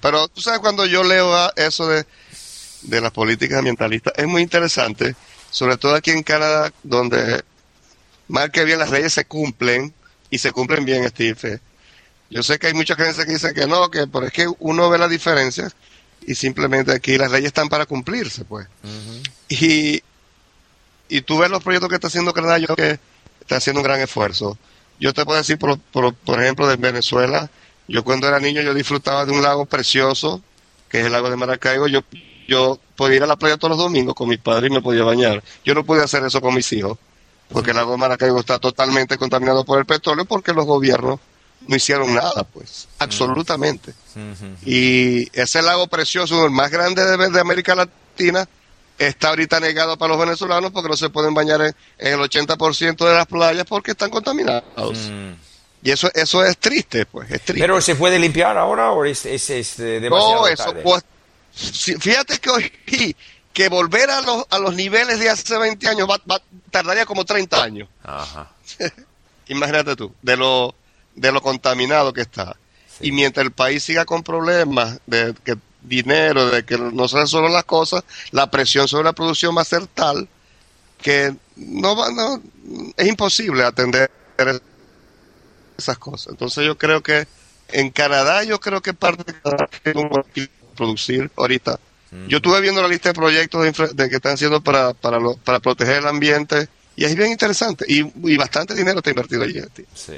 pero 0.00 0.28
tú 0.28 0.40
sabes, 0.40 0.60
cuando 0.60 0.86
yo 0.86 1.02
leo 1.02 1.52
eso 1.56 1.88
de, 1.88 2.04
de 2.82 3.00
las 3.00 3.10
políticas 3.10 3.58
ambientalistas, 3.58 4.12
es 4.16 4.26
muy 4.26 4.42
interesante, 4.42 5.16
sobre 5.50 5.76
todo 5.76 5.96
aquí 5.96 6.12
en 6.12 6.22
Canadá, 6.22 6.72
donde 6.84 7.42
mal 8.28 8.52
que 8.52 8.64
bien 8.64 8.78
las 8.78 8.90
leyes 8.90 9.12
se 9.12 9.24
cumplen 9.24 9.92
y 10.30 10.38
se 10.38 10.52
cumplen 10.52 10.84
bien, 10.84 11.08
Steve. 11.08 11.58
Yo 12.30 12.42
sé 12.44 12.58
que 12.60 12.68
hay 12.68 12.74
mucha 12.74 12.94
gente 12.94 13.24
que 13.24 13.32
dice 13.32 13.52
que 13.52 13.66
no, 13.66 13.90
que 13.90 14.06
pero 14.06 14.26
es 14.26 14.32
que 14.32 14.46
uno 14.60 14.88
ve 14.90 14.98
la 14.98 15.08
diferencia 15.08 15.72
y 16.26 16.34
simplemente 16.34 16.92
aquí 16.92 17.16
las 17.16 17.30
leyes 17.30 17.46
están 17.46 17.68
para 17.68 17.86
cumplirse, 17.86 18.44
pues. 18.44 18.66
y, 19.48 20.02
y 21.08 21.20
tú 21.22 21.38
ves 21.38 21.50
los 21.50 21.62
proyectos 21.62 21.88
que 21.88 21.94
está 21.94 22.08
haciendo 22.08 22.32
Canadá, 22.32 22.58
yo 22.58 22.74
que 22.74 22.98
está 23.40 23.56
haciendo 23.56 23.80
un 23.80 23.84
gran 23.84 24.00
esfuerzo. 24.00 24.58
Yo 24.98 25.14
te 25.14 25.24
puedo 25.24 25.38
decir, 25.38 25.58
por, 25.58 25.78
por, 25.78 26.42
ejemplo, 26.42 26.66
de 26.66 26.76
Venezuela, 26.76 27.48
yo 27.86 28.02
cuando 28.02 28.26
era 28.26 28.40
niño 28.40 28.62
yo 28.62 28.74
disfrutaba 28.74 29.24
de 29.24 29.32
un 29.32 29.42
lago 29.42 29.66
precioso, 29.66 30.42
que 30.88 31.00
es 31.00 31.06
el 31.06 31.12
lago 31.12 31.30
de 31.30 31.36
Maracaibo. 31.36 31.86
Yo, 31.86 32.00
yo 32.48 32.80
podía 32.96 33.16
ir 33.16 33.22
a 33.22 33.26
la 33.26 33.36
playa 33.36 33.56
todos 33.56 33.76
los 33.76 33.78
domingos 33.78 34.14
con 34.14 34.28
mis 34.28 34.38
padres 34.38 34.70
y 34.70 34.74
me 34.74 34.82
podía 34.82 35.04
bañar. 35.04 35.44
Yo 35.64 35.74
no 35.74 35.84
podía 35.84 36.04
hacer 36.04 36.24
eso 36.24 36.40
con 36.40 36.54
mis 36.54 36.72
hijos 36.72 36.98
porque 37.48 37.70
el 37.70 37.76
lago 37.76 37.92
de 37.92 37.98
Maracaibo 37.98 38.40
está 38.40 38.58
totalmente 38.58 39.16
contaminado 39.18 39.64
por 39.64 39.78
el 39.78 39.86
petróleo 39.86 40.24
porque 40.24 40.52
los 40.52 40.66
gobiernos 40.66 41.20
no 41.66 41.76
hicieron 41.76 42.14
nada, 42.14 42.44
pues, 42.44 42.88
absolutamente. 42.98 43.92
Y 44.64 45.28
ese 45.38 45.62
lago 45.62 45.86
precioso, 45.86 46.44
el 46.44 46.50
más 46.50 46.70
grande 46.70 47.04
de, 47.04 47.40
América 47.40 47.74
Latina, 47.74 48.48
está 48.98 49.28
ahorita 49.28 49.60
negado 49.60 49.98
para 49.98 50.10
los 50.14 50.20
venezolanos 50.20 50.72
porque 50.72 50.88
no 50.88 50.96
se 50.96 51.10
pueden 51.10 51.34
bañar 51.34 51.60
en, 51.62 51.74
el 51.98 52.18
80% 52.18 52.96
de 52.96 53.14
las 53.14 53.26
playas 53.26 53.64
porque 53.66 53.92
están 53.92 54.10
contaminados. 54.10 55.10
Y 55.82 55.90
eso 55.90 56.10
eso 56.14 56.44
es 56.44 56.58
triste, 56.58 57.06
pues, 57.06 57.30
es 57.30 57.42
triste. 57.42 57.62
¿Pero 57.62 57.80
se 57.80 57.94
puede 57.94 58.18
limpiar 58.18 58.56
ahora 58.56 58.90
o 58.90 59.04
es, 59.04 59.24
es, 59.26 59.76
demasiado 59.76 60.40
No, 60.40 60.48
eso, 60.48 60.74
pues, 60.82 61.04
fíjate 61.98 62.38
que 62.38 62.50
hoy 62.50 62.72
que 63.56 63.70
volver 63.70 64.10
a 64.10 64.20
los, 64.20 64.44
a 64.50 64.58
los 64.58 64.74
niveles 64.74 65.18
de 65.18 65.30
hace 65.30 65.56
20 65.56 65.88
años 65.88 66.06
va, 66.06 66.20
tardaría 66.70 67.06
como 67.06 67.24
30 67.24 67.62
años. 67.62 67.88
Imagínate 69.48 69.96
tú, 69.96 70.12
de 70.20 70.36
lo, 70.36 70.74
de 71.16 71.32
lo 71.32 71.42
contaminado 71.42 72.12
que 72.12 72.20
está. 72.20 72.56
Y 73.00 73.12
mientras 73.12 73.44
el 73.44 73.52
país 73.52 73.82
siga 73.82 74.04
con 74.04 74.22
problemas 74.22 75.00
de 75.06 75.34
que 75.44 75.56
dinero, 75.82 76.46
de 76.46 76.64
que 76.64 76.78
no 76.78 77.08
se 77.08 77.18
resuelven 77.18 77.52
las 77.52 77.64
cosas, 77.64 78.04
la 78.30 78.50
presión 78.50 78.88
sobre 78.88 79.04
la 79.04 79.12
producción 79.12 79.56
va 79.56 79.62
a 79.62 79.66
ser 79.66 79.86
tal 79.86 80.28
que 81.02 81.34
no 81.56 81.96
va, 81.96 82.10
no, 82.10 82.42
es 82.96 83.06
imposible 83.06 83.64
atender 83.64 84.10
esas 85.76 85.98
cosas. 85.98 86.28
Entonces 86.28 86.64
yo 86.64 86.78
creo 86.78 87.02
que 87.02 87.26
en 87.68 87.90
Canadá, 87.90 88.44
yo 88.44 88.60
creo 88.60 88.80
que 88.80 88.94
parte 88.94 89.32
de 89.84 90.48
producir 90.74 91.30
ahorita 91.36 91.78
yo 92.28 92.38
estuve 92.38 92.60
viendo 92.60 92.82
la 92.82 92.88
lista 92.88 93.10
de 93.10 93.14
proyectos 93.14 93.94
de, 93.94 94.08
que 94.08 94.16
están 94.16 94.34
haciendo 94.34 94.60
para, 94.60 94.94
para, 94.94 95.18
para 95.44 95.60
proteger 95.60 95.98
el 95.98 96.06
ambiente 96.06 96.68
y 96.94 97.04
es 97.04 97.14
bien 97.14 97.30
interesante 97.30 97.84
y, 97.88 98.36
bastante 98.36 98.74
dinero 98.74 98.98
está 98.98 99.10
invertido 99.10 99.42
allí. 99.42 99.60
Sí. 99.94 100.14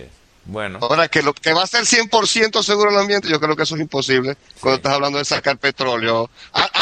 Bueno. 0.49 0.79
Ahora, 0.81 1.09
que 1.09 1.23
lo 1.23 1.35
que 1.35 1.53
va 1.53 1.63
a 1.63 1.67
ser 1.67 1.85
100% 1.85 2.63
seguro 2.63 2.91
el 2.91 2.97
ambiente, 2.97 3.29
yo 3.29 3.39
creo 3.39 3.55
que 3.55 3.65
eso 3.65 3.75
es 3.75 3.83
imposible 3.83 4.37
cuando 4.61 4.79
estás 4.79 4.95
hablando 4.95 5.19
de 5.19 5.27
sacar 5.27 5.59
petróleo. 5.59 6.31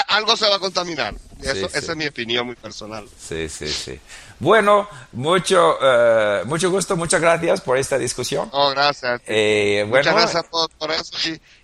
algo 0.09 0.37
se 0.37 0.49
va 0.49 0.55
a 0.55 0.59
contaminar. 0.61 1.15
Eso, 1.43 1.67
Esa 1.67 1.93
es 1.93 1.97
mi 1.97 2.07
opinión 2.07 2.47
muy 2.47 2.55
personal. 2.55 3.07
Sí, 3.19 3.49
sí, 3.49 3.67
sí. 3.69 3.99
Bueno, 4.39 4.89
mucho, 5.13 5.79
eh, 5.83 6.43
mucho 6.45 6.71
gusto, 6.71 6.97
muchas 6.97 7.21
gracias 7.21 7.61
por 7.61 7.77
esta 7.77 7.99
discusión. 7.99 8.49
Oh, 8.53 8.71
gracias. 8.71 9.21
Eh, 9.27 9.85
muchas 9.89 10.15
gracias 10.15 10.45
por, 10.45 10.91
eso. 10.93 11.17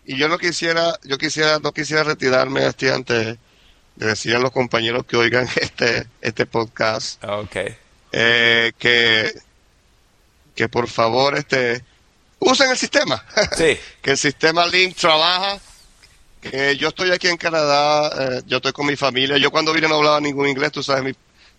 Y, 0.05 0.17
yo 0.17 0.29
no 0.29 0.39
quisiera, 0.39 0.99
yo 1.05 1.19
quisiera, 1.19 1.61
no 1.61 1.71
quisiera 1.71 2.03
retirarme 2.03 2.67
este 2.67 2.91
antes 2.91 3.39
de 3.95 4.07
decir 4.07 4.35
a 4.35 4.41
los 4.41 4.51
compañeros 4.51 5.07
que 5.07 5.17
oigan 5.17 5.47
este, 5.61 6.09
este 6.21 6.47
podcast. 6.47 7.23
Ok. 7.23 7.57
Eh, 8.11 8.73
que, 8.77 9.33
que 10.57 10.69
por 10.69 10.89
favor, 10.89 11.37
este, 11.37 11.85
usen 12.43 12.71
el 12.71 12.77
sistema. 12.77 13.25
Sí. 13.57 13.79
que 14.03 14.11
el 14.13 14.19
sistema 14.19 14.67
Link 14.67 14.97
trabaja. 14.97 15.59
Que 16.41 16.77
yo 16.77 16.89
estoy 16.89 17.13
aquí 17.13 17.29
en 17.29 17.37
Canadá, 17.37 18.43
yo 18.47 18.57
estoy 18.57 18.73
con 18.73 18.87
mi 18.87 18.97
familia. 18.97 19.39
Yo 19.39 19.53
cuando 19.53 19.73
vine 19.73 19.87
no 19.87 19.95
hablaba 19.95 20.21
ningún 20.21 20.49
inglés, 20.49 20.73
tú 20.73 20.83
sabes, 20.83 21.05
mi 21.05 21.13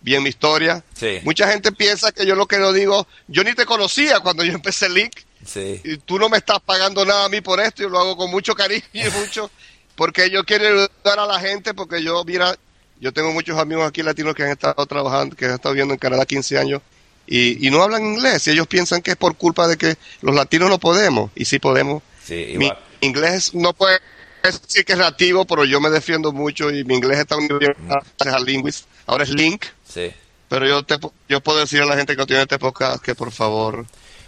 bien 0.03 0.21
mi 0.21 0.29
historia. 0.29 0.83
Sí. 0.93 1.19
Mucha 1.23 1.49
gente 1.49 1.71
piensa 1.71 2.11
que 2.11 2.25
yo 2.25 2.35
lo 2.35 2.45
que 2.45 2.57
lo 2.57 2.73
digo, 2.73 3.07
yo 3.27 3.43
ni 3.43 3.53
te 3.53 3.65
conocía 3.65 4.19
cuando 4.19 4.43
yo 4.43 4.53
empecé 4.53 4.89
Link. 4.89 5.13
Sí. 5.45 5.81
Y 5.83 5.97
tú 5.97 6.19
no 6.19 6.29
me 6.29 6.37
estás 6.37 6.59
pagando 6.59 7.05
nada 7.05 7.25
a 7.25 7.29
mí 7.29 7.41
por 7.41 7.59
esto, 7.59 7.83
yo 7.83 7.89
lo 7.89 7.99
hago 7.99 8.15
con 8.15 8.29
mucho 8.29 8.53
cariño 8.55 8.83
y 8.93 9.09
mucho, 9.09 9.49
porque 9.95 10.29
yo 10.29 10.43
quiero 10.43 10.67
ayudar 10.67 11.19
a 11.19 11.25
la 11.25 11.39
gente, 11.39 11.73
porque 11.73 12.03
yo, 12.03 12.23
mira, 12.25 12.55
yo 12.99 13.11
tengo 13.11 13.31
muchos 13.31 13.57
amigos 13.57 13.87
aquí 13.87 14.03
latinos 14.03 14.35
que 14.35 14.43
han 14.43 14.51
estado 14.51 14.85
trabajando, 14.85 15.35
que 15.35 15.45
han 15.45 15.53
estado 15.53 15.73
viviendo 15.73 15.93
en 15.93 15.99
Canadá 15.99 16.25
15 16.25 16.57
años 16.57 16.81
y, 17.27 17.65
y 17.67 17.71
no 17.71 17.81
hablan 17.83 18.03
inglés. 18.05 18.47
Y 18.47 18.51
ellos 18.51 18.67
piensan 18.67 19.01
que 19.01 19.11
es 19.11 19.17
por 19.17 19.35
culpa 19.35 19.67
de 19.67 19.77
que 19.77 19.95
los 20.21 20.33
latinos 20.35 20.69
no 20.69 20.79
podemos 20.79 21.31
y 21.35 21.45
sí 21.45 21.59
podemos. 21.59 22.03
Sí, 22.23 22.55
Mi 22.57 22.71
inglés 23.01 23.53
no 23.53 23.73
puede 23.73 23.99
decir 24.43 24.85
que 24.85 24.93
es 24.93 24.99
nativo, 24.99 25.45
pero 25.45 25.65
yo 25.65 25.79
me 25.81 25.89
defiendo 25.89 26.31
mucho 26.31 26.69
y 26.71 26.83
mi 26.83 26.95
inglés 26.95 27.19
está 27.19 27.37
muy 27.37 27.47
bien 27.59 27.75
gracias 27.87 28.35
a 28.35 28.39
Linguist. 28.39 28.85
Ahora 29.05 29.23
es 29.23 29.29
Link, 29.29 29.65
Sí. 29.87 30.11
pero 30.49 30.65
yo 30.67 30.83
te, 30.83 30.97
yo 31.29 31.41
puedo 31.41 31.59
decir 31.59 31.81
a 31.81 31.85
la 31.85 31.95
gente 31.95 32.15
que 32.15 32.25
tiene 32.25 32.43
este 32.43 32.57
podcast 32.59 33.03
que 33.03 33.15
por 33.15 33.31
favor 33.31 33.85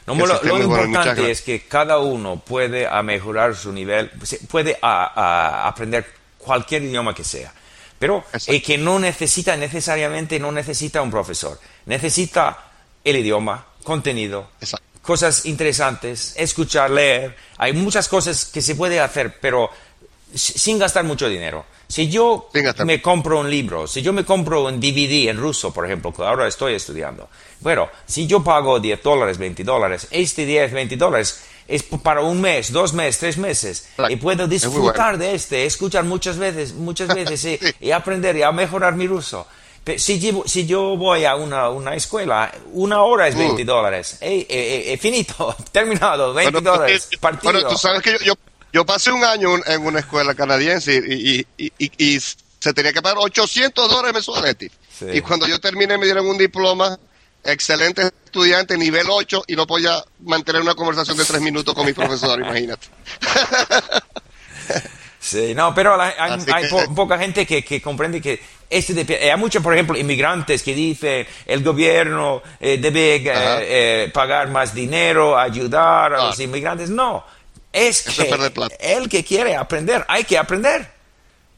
No, 0.07 0.13
que 0.13 0.47
lo, 0.47 0.61
importante 0.61 1.31
es 1.31 1.41
que 1.41 1.61
cada 1.67 1.99
uno 1.99 2.39
puede 2.45 2.85
a 2.87 3.01
mejorar 3.01 3.55
su 3.55 3.71
nivel, 3.71 4.11
puede 4.49 4.77
a- 4.81 5.63
a 5.63 5.67
aprender 5.67 6.05
cualquier 6.37 6.83
idioma 6.83 7.15
que 7.15 7.23
sea, 7.23 7.53
pero 7.97 8.23
eh, 8.47 8.61
que 8.61 8.77
no 8.77 8.99
necesita 8.99 9.55
necesariamente, 9.57 10.39
no 10.39 10.51
necesita 10.51 11.01
un 11.01 11.09
profesor, 11.09 11.59
necesita 11.87 12.57
el 13.05 13.15
idioma, 13.17 13.65
contenido, 13.83 14.49
Exacto. 14.59 14.85
cosas 15.01 15.45
interesantes, 15.45 16.33
escuchar, 16.35 16.91
leer, 16.91 17.37
hay 17.57 17.71
muchas 17.71 18.09
cosas 18.09 18.45
que 18.45 18.61
se 18.61 18.75
puede 18.75 18.99
hacer, 18.99 19.39
pero 19.39 19.69
sin 20.33 20.77
gastar 20.77 21.05
mucho 21.05 21.29
dinero. 21.29 21.65
Si 21.87 22.09
yo 22.09 22.49
me 22.83 23.01
compro 23.01 23.39
un 23.39 23.49
libro, 23.49 23.87
si 23.87 24.01
yo 24.01 24.11
me 24.11 24.25
compro 24.25 24.65
un 24.65 24.79
DVD 24.79 25.29
en 25.29 25.37
ruso, 25.37 25.71
por 25.71 25.85
ejemplo, 25.85 26.11
que 26.11 26.23
ahora 26.23 26.47
estoy 26.47 26.73
estudiando, 26.73 27.29
bueno, 27.61 27.89
si 28.05 28.25
yo 28.27 28.43
pago 28.43 28.79
10 28.79 29.03
dólares, 29.03 29.37
20 29.37 29.63
dólares, 29.63 30.07
este 30.09 30.45
10, 30.45 30.73
20 30.73 30.97
dólares 30.97 31.43
es 31.67 31.83
para 31.83 32.21
un 32.21 32.41
mes, 32.41 32.71
dos 32.71 32.93
meses, 32.93 33.19
tres 33.19 33.37
meses, 33.37 33.89
y 34.09 34.15
puedo 34.17 34.43
Es 34.43 34.49
disfrutar 34.49 35.17
de 35.17 35.35
este, 35.35 35.65
escuchar 35.65 36.03
muchas 36.03 36.37
veces, 36.37 36.73
muchas 36.73 37.07
veces 37.09 37.59
y, 37.79 37.91
aprender 37.91 38.35
y 38.35 38.43
a 38.43 38.51
mejorar 38.51 38.95
mi 38.95 39.07
ruso. 39.07 39.47
Si, 39.97 40.19
llevo- 40.19 40.47
si 40.47 40.65
yo 40.65 40.97
voy 40.97 41.25
a 41.25 41.35
una, 41.35 41.69
una 41.69 41.93
escuela, 41.95 42.51
una 42.73 43.03
hora 43.03 43.27
es 43.27 43.35
Mm. 43.35 43.39
20 43.39 43.65
dólares. 43.65 44.17
Eh, 44.21 44.45
eh, 44.49 44.93
eh, 44.93 44.97
finito, 44.97 45.55
terminado, 45.71 46.33
20 46.33 46.51
Bueno, 46.59 46.71
dólares. 46.71 47.07
Partido. 47.19 47.53
bueno, 47.53 47.67
tú 47.69 47.77
sabes 47.77 48.01
que 48.01 48.13
yo, 48.13 48.17
yo, 48.19 48.33
yo 48.73 48.85
pasé 48.85 49.11
un 49.11 49.23
año 49.23 49.53
un- 49.53 49.63
en 49.67 49.85
una 49.85 49.99
escuela 49.99 50.33
canadiense 50.33 51.01
y, 51.07 51.45
y, 51.57 51.71
y, 51.77 52.15
y- 52.15 52.19
se 52.19 52.73
tenía 52.73 52.91
que 52.91 53.01
pagar 53.03 53.19
800 53.19 53.87
dólares 53.89 54.13
mensuales. 54.13 54.55
Sí. 54.97 55.05
Y 55.13 55.21
cuando 55.21 55.45
yo 55.47 55.59
terminé 55.59 55.99
me 55.99 56.05
dieron 56.05 56.25
un 56.27 56.37
diploma, 56.37 56.97
excelente 57.43 58.09
estudiante, 58.25 58.75
nivel 58.75 59.05
8, 59.07 59.43
y 59.45 59.55
no 59.55 59.67
podía 59.67 60.03
mantener 60.21 60.63
una 60.63 60.73
conversación 60.73 61.15
de 61.15 61.25
tres 61.25 61.41
minutos 61.41 61.75
con 61.75 61.85
mi 61.85 61.93
profesor, 61.93 62.39
imagínate. 62.41 62.87
Sí, 65.27 65.55
no, 65.55 65.73
pero 65.73 65.99
hay, 65.99 66.67
po- 66.69 66.93
poca 66.93 67.17
gente 67.17 67.47
que, 67.47 67.63
que 67.65 67.81
comprende 67.81 68.21
que 68.21 68.39
este 68.69 68.93
depi- 68.93 69.19
hay 69.31 69.35
muchos, 69.39 69.63
por 69.63 69.73
ejemplo, 69.73 69.97
inmigrantes 69.97 70.61
que 70.61 70.75
dicen 70.75 71.25
el 71.47 71.63
gobierno 71.63 72.43
eh, 72.59 72.77
debe 72.77 73.15
eh, 73.15 73.23
eh, 73.33 74.11
pagar 74.13 74.49
más 74.49 74.75
dinero, 74.75 75.35
ayudar 75.35 76.13
a 76.13 76.17
Ah. 76.17 76.25
los 76.27 76.39
inmigrantes. 76.39 76.91
No, 76.91 77.25
es 77.73 78.05
Eso 78.05 78.23
que 78.23 78.69
el 78.79 79.09
que 79.09 79.23
quiere 79.23 79.55
aprender, 79.55 80.05
hay 80.07 80.25
que 80.25 80.37
aprender. 80.37 80.93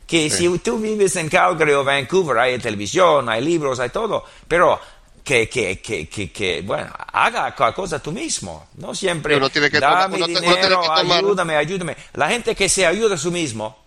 Que 0.07 0.29
si 0.29 0.47
tú 0.59 0.77
vives 0.79 1.17
en 1.17 1.27
Calgary 1.27 1.73
o 1.73 1.83
Vancouver, 1.83 2.37
hay 2.37 2.57
televisión, 2.59 3.27
hay 3.27 3.43
libros, 3.43 3.81
hay 3.81 3.89
todo, 3.89 4.23
pero 4.47 4.79
que, 5.27 5.49
que, 5.49 6.07
que, 6.07 6.31
que, 6.31 6.61
bueno, 6.61 6.89
haga 7.11 7.53
cosa 7.75 7.99
tú 8.01 8.13
mismo, 8.13 8.69
no 8.75 8.95
siempre 8.95 9.35
Uno 9.35 9.49
tiene 9.49 9.69
que 9.69 9.77
dame 9.77 10.17
tomar- 10.19 10.27
dinero, 10.29 10.41
tiene 10.53 10.57
que 10.61 11.01
tomar- 11.01 11.17
ayúdame, 11.17 11.55
ayúdame. 11.57 11.97
La 12.13 12.29
gente 12.29 12.55
que 12.55 12.69
se 12.69 12.85
ayuda 12.85 13.15
a 13.15 13.17
sí 13.17 13.29
mismo 13.29 13.77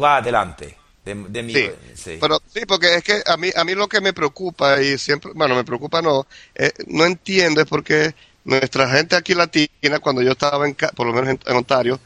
va 0.00 0.18
adelante. 0.18 0.76
De, 1.04 1.14
de 1.14 1.42
mi- 1.42 1.52
Sí, 1.52 1.70
sí. 1.96 2.18
pero 2.20 2.40
sí, 2.54 2.60
porque 2.66 2.94
es 2.94 3.02
que 3.02 3.20
a 3.26 3.36
mí, 3.36 3.50
a 3.54 3.64
mí 3.64 3.74
lo 3.74 3.88
que 3.88 4.00
me 4.00 4.12
preocupa 4.12 4.80
y 4.80 4.96
siempre, 4.96 5.32
bueno, 5.34 5.56
me 5.56 5.64
preocupa 5.64 6.00
no, 6.00 6.24
eh, 6.54 6.70
no 6.86 7.04
entiendo 7.04 7.60
es 7.60 7.66
porque 7.66 8.14
nuestra 8.44 8.88
gente 8.88 9.16
aquí 9.16 9.34
latina, 9.34 9.98
cuando 10.00 10.22
yo 10.22 10.32
estaba 10.32 10.66
en, 10.68 10.74
por 10.94 11.06
lo 11.06 11.12
menos 11.12 11.30
en, 11.30 11.40
en 11.46 11.56
Ontario, 11.56 11.98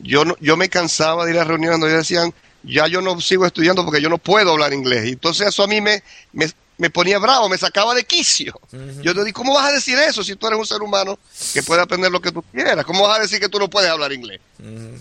yo 0.00 0.24
no, 0.24 0.36
yo 0.40 0.56
me 0.56 0.68
cansaba 0.68 1.24
de 1.24 1.32
ir 1.34 1.38
a 1.38 1.44
reuniones 1.44 1.78
donde 1.80 1.96
decían, 1.96 2.34
ya 2.64 2.88
yo 2.88 3.00
no 3.00 3.18
sigo 3.20 3.46
estudiando 3.46 3.84
porque 3.84 4.02
yo 4.02 4.08
no 4.10 4.18
puedo 4.18 4.50
hablar 4.52 4.72
inglés. 4.74 5.06
Y 5.06 5.12
entonces 5.12 5.46
eso 5.48 5.62
a 5.62 5.66
mí 5.68 5.80
me, 5.80 6.02
me, 6.32 6.46
me 6.82 6.90
ponía 6.90 7.20
bravo, 7.20 7.48
me 7.48 7.56
sacaba 7.56 7.94
de 7.94 8.02
quicio. 8.02 8.58
Yo 9.02 9.14
te 9.14 9.22
digo, 9.24 9.36
¿cómo 9.36 9.54
vas 9.54 9.70
a 9.70 9.72
decir 9.72 9.96
eso 10.00 10.24
si 10.24 10.34
tú 10.34 10.48
eres 10.48 10.58
un 10.58 10.66
ser 10.66 10.82
humano 10.82 11.16
que 11.54 11.62
puede 11.62 11.80
aprender 11.80 12.10
lo 12.10 12.20
que 12.20 12.32
tú 12.32 12.42
quieras? 12.42 12.84
¿Cómo 12.84 13.06
vas 13.06 13.18
a 13.20 13.22
decir 13.22 13.38
que 13.38 13.48
tú 13.48 13.60
no 13.60 13.70
puedes 13.70 13.88
hablar 13.88 14.12
inglés? 14.12 14.40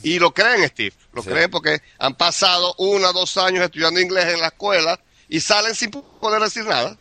Y 0.04 0.20
lo 0.20 0.32
creen, 0.32 0.68
Steve, 0.70 0.94
lo 1.12 1.24
Sí. 1.24 1.30
creen 1.30 1.50
porque 1.50 1.82
han 1.98 2.14
pasado 2.14 2.76
uno 2.78 3.10
o 3.10 3.14
dos 3.14 3.36
años 3.38 3.64
estudiando 3.64 4.00
inglés 4.00 4.26
en 4.32 4.42
la 4.42 4.48
escuela 4.50 5.00
y 5.28 5.40
salen 5.40 5.74
sin 5.74 5.90
poder 5.90 6.40
decir 6.44 6.66
nada. 6.66 6.96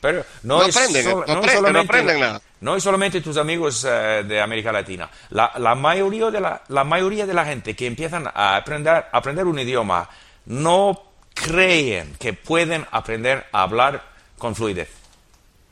Pero 0.00 0.24
no, 0.42 0.58
No 0.58 0.64
aprenden, 0.64 1.04
no 1.08 1.20
aprenden, 1.20 1.50
solamente, 1.54 1.72
no 1.72 1.80
aprenden 1.80 2.20
nada. 2.20 2.42
no 2.62 2.74
es 2.76 2.82
solamente 2.82 3.20
tus 3.20 3.36
amigos 3.36 3.86
eh, 3.88 4.24
de 4.26 4.40
América 4.40 4.72
Latina. 4.72 5.08
La, 5.28 5.52
la, 5.56 5.76
mayoría 5.76 6.32
de 6.32 6.40
la, 6.40 6.64
la 6.66 6.82
mayoría 6.82 7.26
de 7.26 7.34
la 7.34 7.44
gente 7.44 7.76
que 7.76 7.86
empiezan 7.86 8.26
a 8.34 8.56
aprender, 8.56 9.04
aprender 9.12 9.46
un 9.46 9.60
idioma 9.60 10.08
no 10.46 11.09
creen 11.34 12.14
que 12.18 12.32
pueden 12.32 12.86
aprender 12.90 13.46
a 13.52 13.62
hablar 13.62 14.04
con 14.38 14.54
fluidez. 14.54 14.88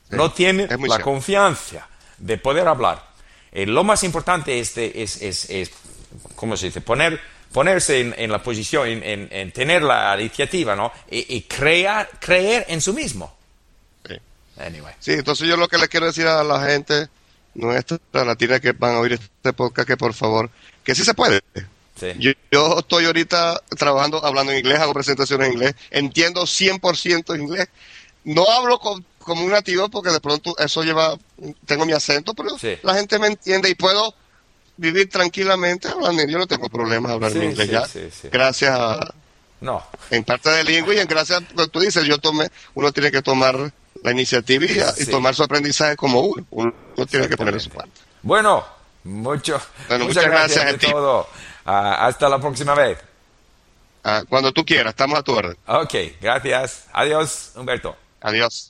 No 0.09 0.31
tienen 0.31 0.67
la 0.69 0.77
cierto. 0.77 1.01
confianza 1.03 1.87
de 2.17 2.37
poder 2.37 2.67
hablar. 2.67 3.03
Eh, 3.51 3.65
lo 3.65 3.83
más 3.83 4.03
importante 4.03 4.59
es, 4.59 4.75
de- 4.75 4.91
es, 4.95 5.21
es, 5.21 5.49
es, 5.49 5.71
¿cómo 6.35 6.57
se 6.57 6.67
dice? 6.67 6.81
Poner, 6.81 7.19
ponerse 7.51 7.99
en, 7.99 8.15
en 8.17 8.31
la 8.31 8.41
posición, 8.41 8.87
en, 8.87 9.03
en- 9.03 9.27
en 9.31 9.51
tener 9.51 9.83
la 9.83 10.19
iniciativa, 10.19 10.75
¿no? 10.75 10.91
Y, 11.09 11.35
y 11.35 11.41
crear, 11.43 12.09
creer 12.19 12.65
en 12.69 12.81
sí 12.81 12.91
mismo. 12.91 13.35
Sí. 14.07 14.15
Anyway. 14.59 14.93
Sí, 14.99 15.13
entonces 15.13 15.47
yo 15.47 15.57
lo 15.57 15.67
que 15.67 15.77
le 15.77 15.87
quiero 15.87 16.07
decir 16.07 16.25
a 16.27 16.43
la 16.43 16.63
gente 16.65 17.07
nuestra 17.55 17.99
latina 18.25 18.59
que 18.59 18.71
van 18.71 18.95
a 18.95 18.99
oír 18.99 19.13
este 19.13 19.53
podcast, 19.53 19.87
que 19.87 19.97
por 19.97 20.13
favor, 20.13 20.49
que 20.83 20.95
sí 20.95 21.03
se 21.03 21.13
puede. 21.13 21.41
Sí. 21.99 22.07
Yo, 22.19 22.31
yo 22.51 22.79
estoy 22.79 23.05
ahorita 23.05 23.61
trabajando, 23.77 24.23
hablando 24.25 24.51
en 24.51 24.59
inglés, 24.59 24.79
hago 24.79 24.93
presentaciones 24.93 25.47
en 25.47 25.53
inglés, 25.53 25.75
entiendo 25.91 26.43
100% 26.43 27.35
inglés. 27.39 27.67
No 28.23 28.45
hablo 28.49 28.79
con- 28.79 29.05
como 29.19 29.43
un 29.45 29.51
nativo 29.51 29.89
porque 29.89 30.09
de 30.11 30.19
pronto 30.19 30.55
eso 30.57 30.83
lleva, 30.83 31.15
tengo 31.65 31.85
mi 31.85 31.93
acento, 31.93 32.33
pero 32.33 32.57
Sí. 32.57 32.77
la 32.83 32.95
gente 32.95 33.19
me 33.19 33.27
entiende 33.27 33.69
y 33.69 33.75
puedo 33.75 34.13
vivir 34.77 35.09
tranquilamente 35.09 35.87
hablando. 35.87 36.25
Yo 36.25 36.37
no 36.39 36.47
tengo 36.47 36.69
problemas 36.69 37.11
hablar 37.11 37.31
Sí, 37.31 37.37
en 37.39 37.43
inglés 37.51 37.69
ya. 37.69 37.83
Gracias 38.31 38.71
a, 38.79 39.13
No. 39.61 39.83
en 40.09 40.23
parte 40.23 40.49
de 40.49 40.63
lengua 40.63 40.95
y 40.95 40.99
en 40.99 41.07
gracias 41.07 41.39
a 41.39 41.53
lo 41.55 41.63
que 41.65 41.69
tú 41.69 41.79
dices, 41.81 42.05
yo 42.05 42.17
tomé, 42.17 42.49
uno 42.75 42.91
tiene 42.91 43.11
que 43.11 43.21
tomar 43.21 43.71
la 44.03 44.11
iniciativa 44.11 44.65
y, 44.97 45.05
tomar 45.07 45.35
su 45.35 45.43
aprendizaje 45.43 45.95
como 45.97 46.21
uno. 46.21 46.45
Uno 46.49 46.73
tiene 47.09 47.27
que 47.27 47.35
poner 47.35 47.59
su 47.59 47.69
parte. 47.69 47.91
Bueno, 48.21 48.65
mucho, 49.03 49.61
Bueno, 49.89 50.05
muchas, 50.05 50.23
muchas 50.23 50.31
gracias, 50.31 50.63
gracias 50.63 50.73
a 50.75 50.77
ti. 50.77 50.91
todo. 50.91 51.27
Ah, 51.65 52.05
hasta 52.07 52.29
la 52.29 52.39
próxima 52.39 52.73
vez. 52.75 52.97
Ah, 54.03 54.23
cuando 54.27 54.51
tú 54.51 54.65
quieras, 54.65 54.91
estamos 54.91 55.19
a 55.19 55.23
tu 55.23 55.33
orden. 55.33 55.57
Ok, 55.67 55.93
gracias. 56.21 56.87
Adiós, 56.93 57.51
Humberto. 57.55 57.95
Adiós. 58.21 58.68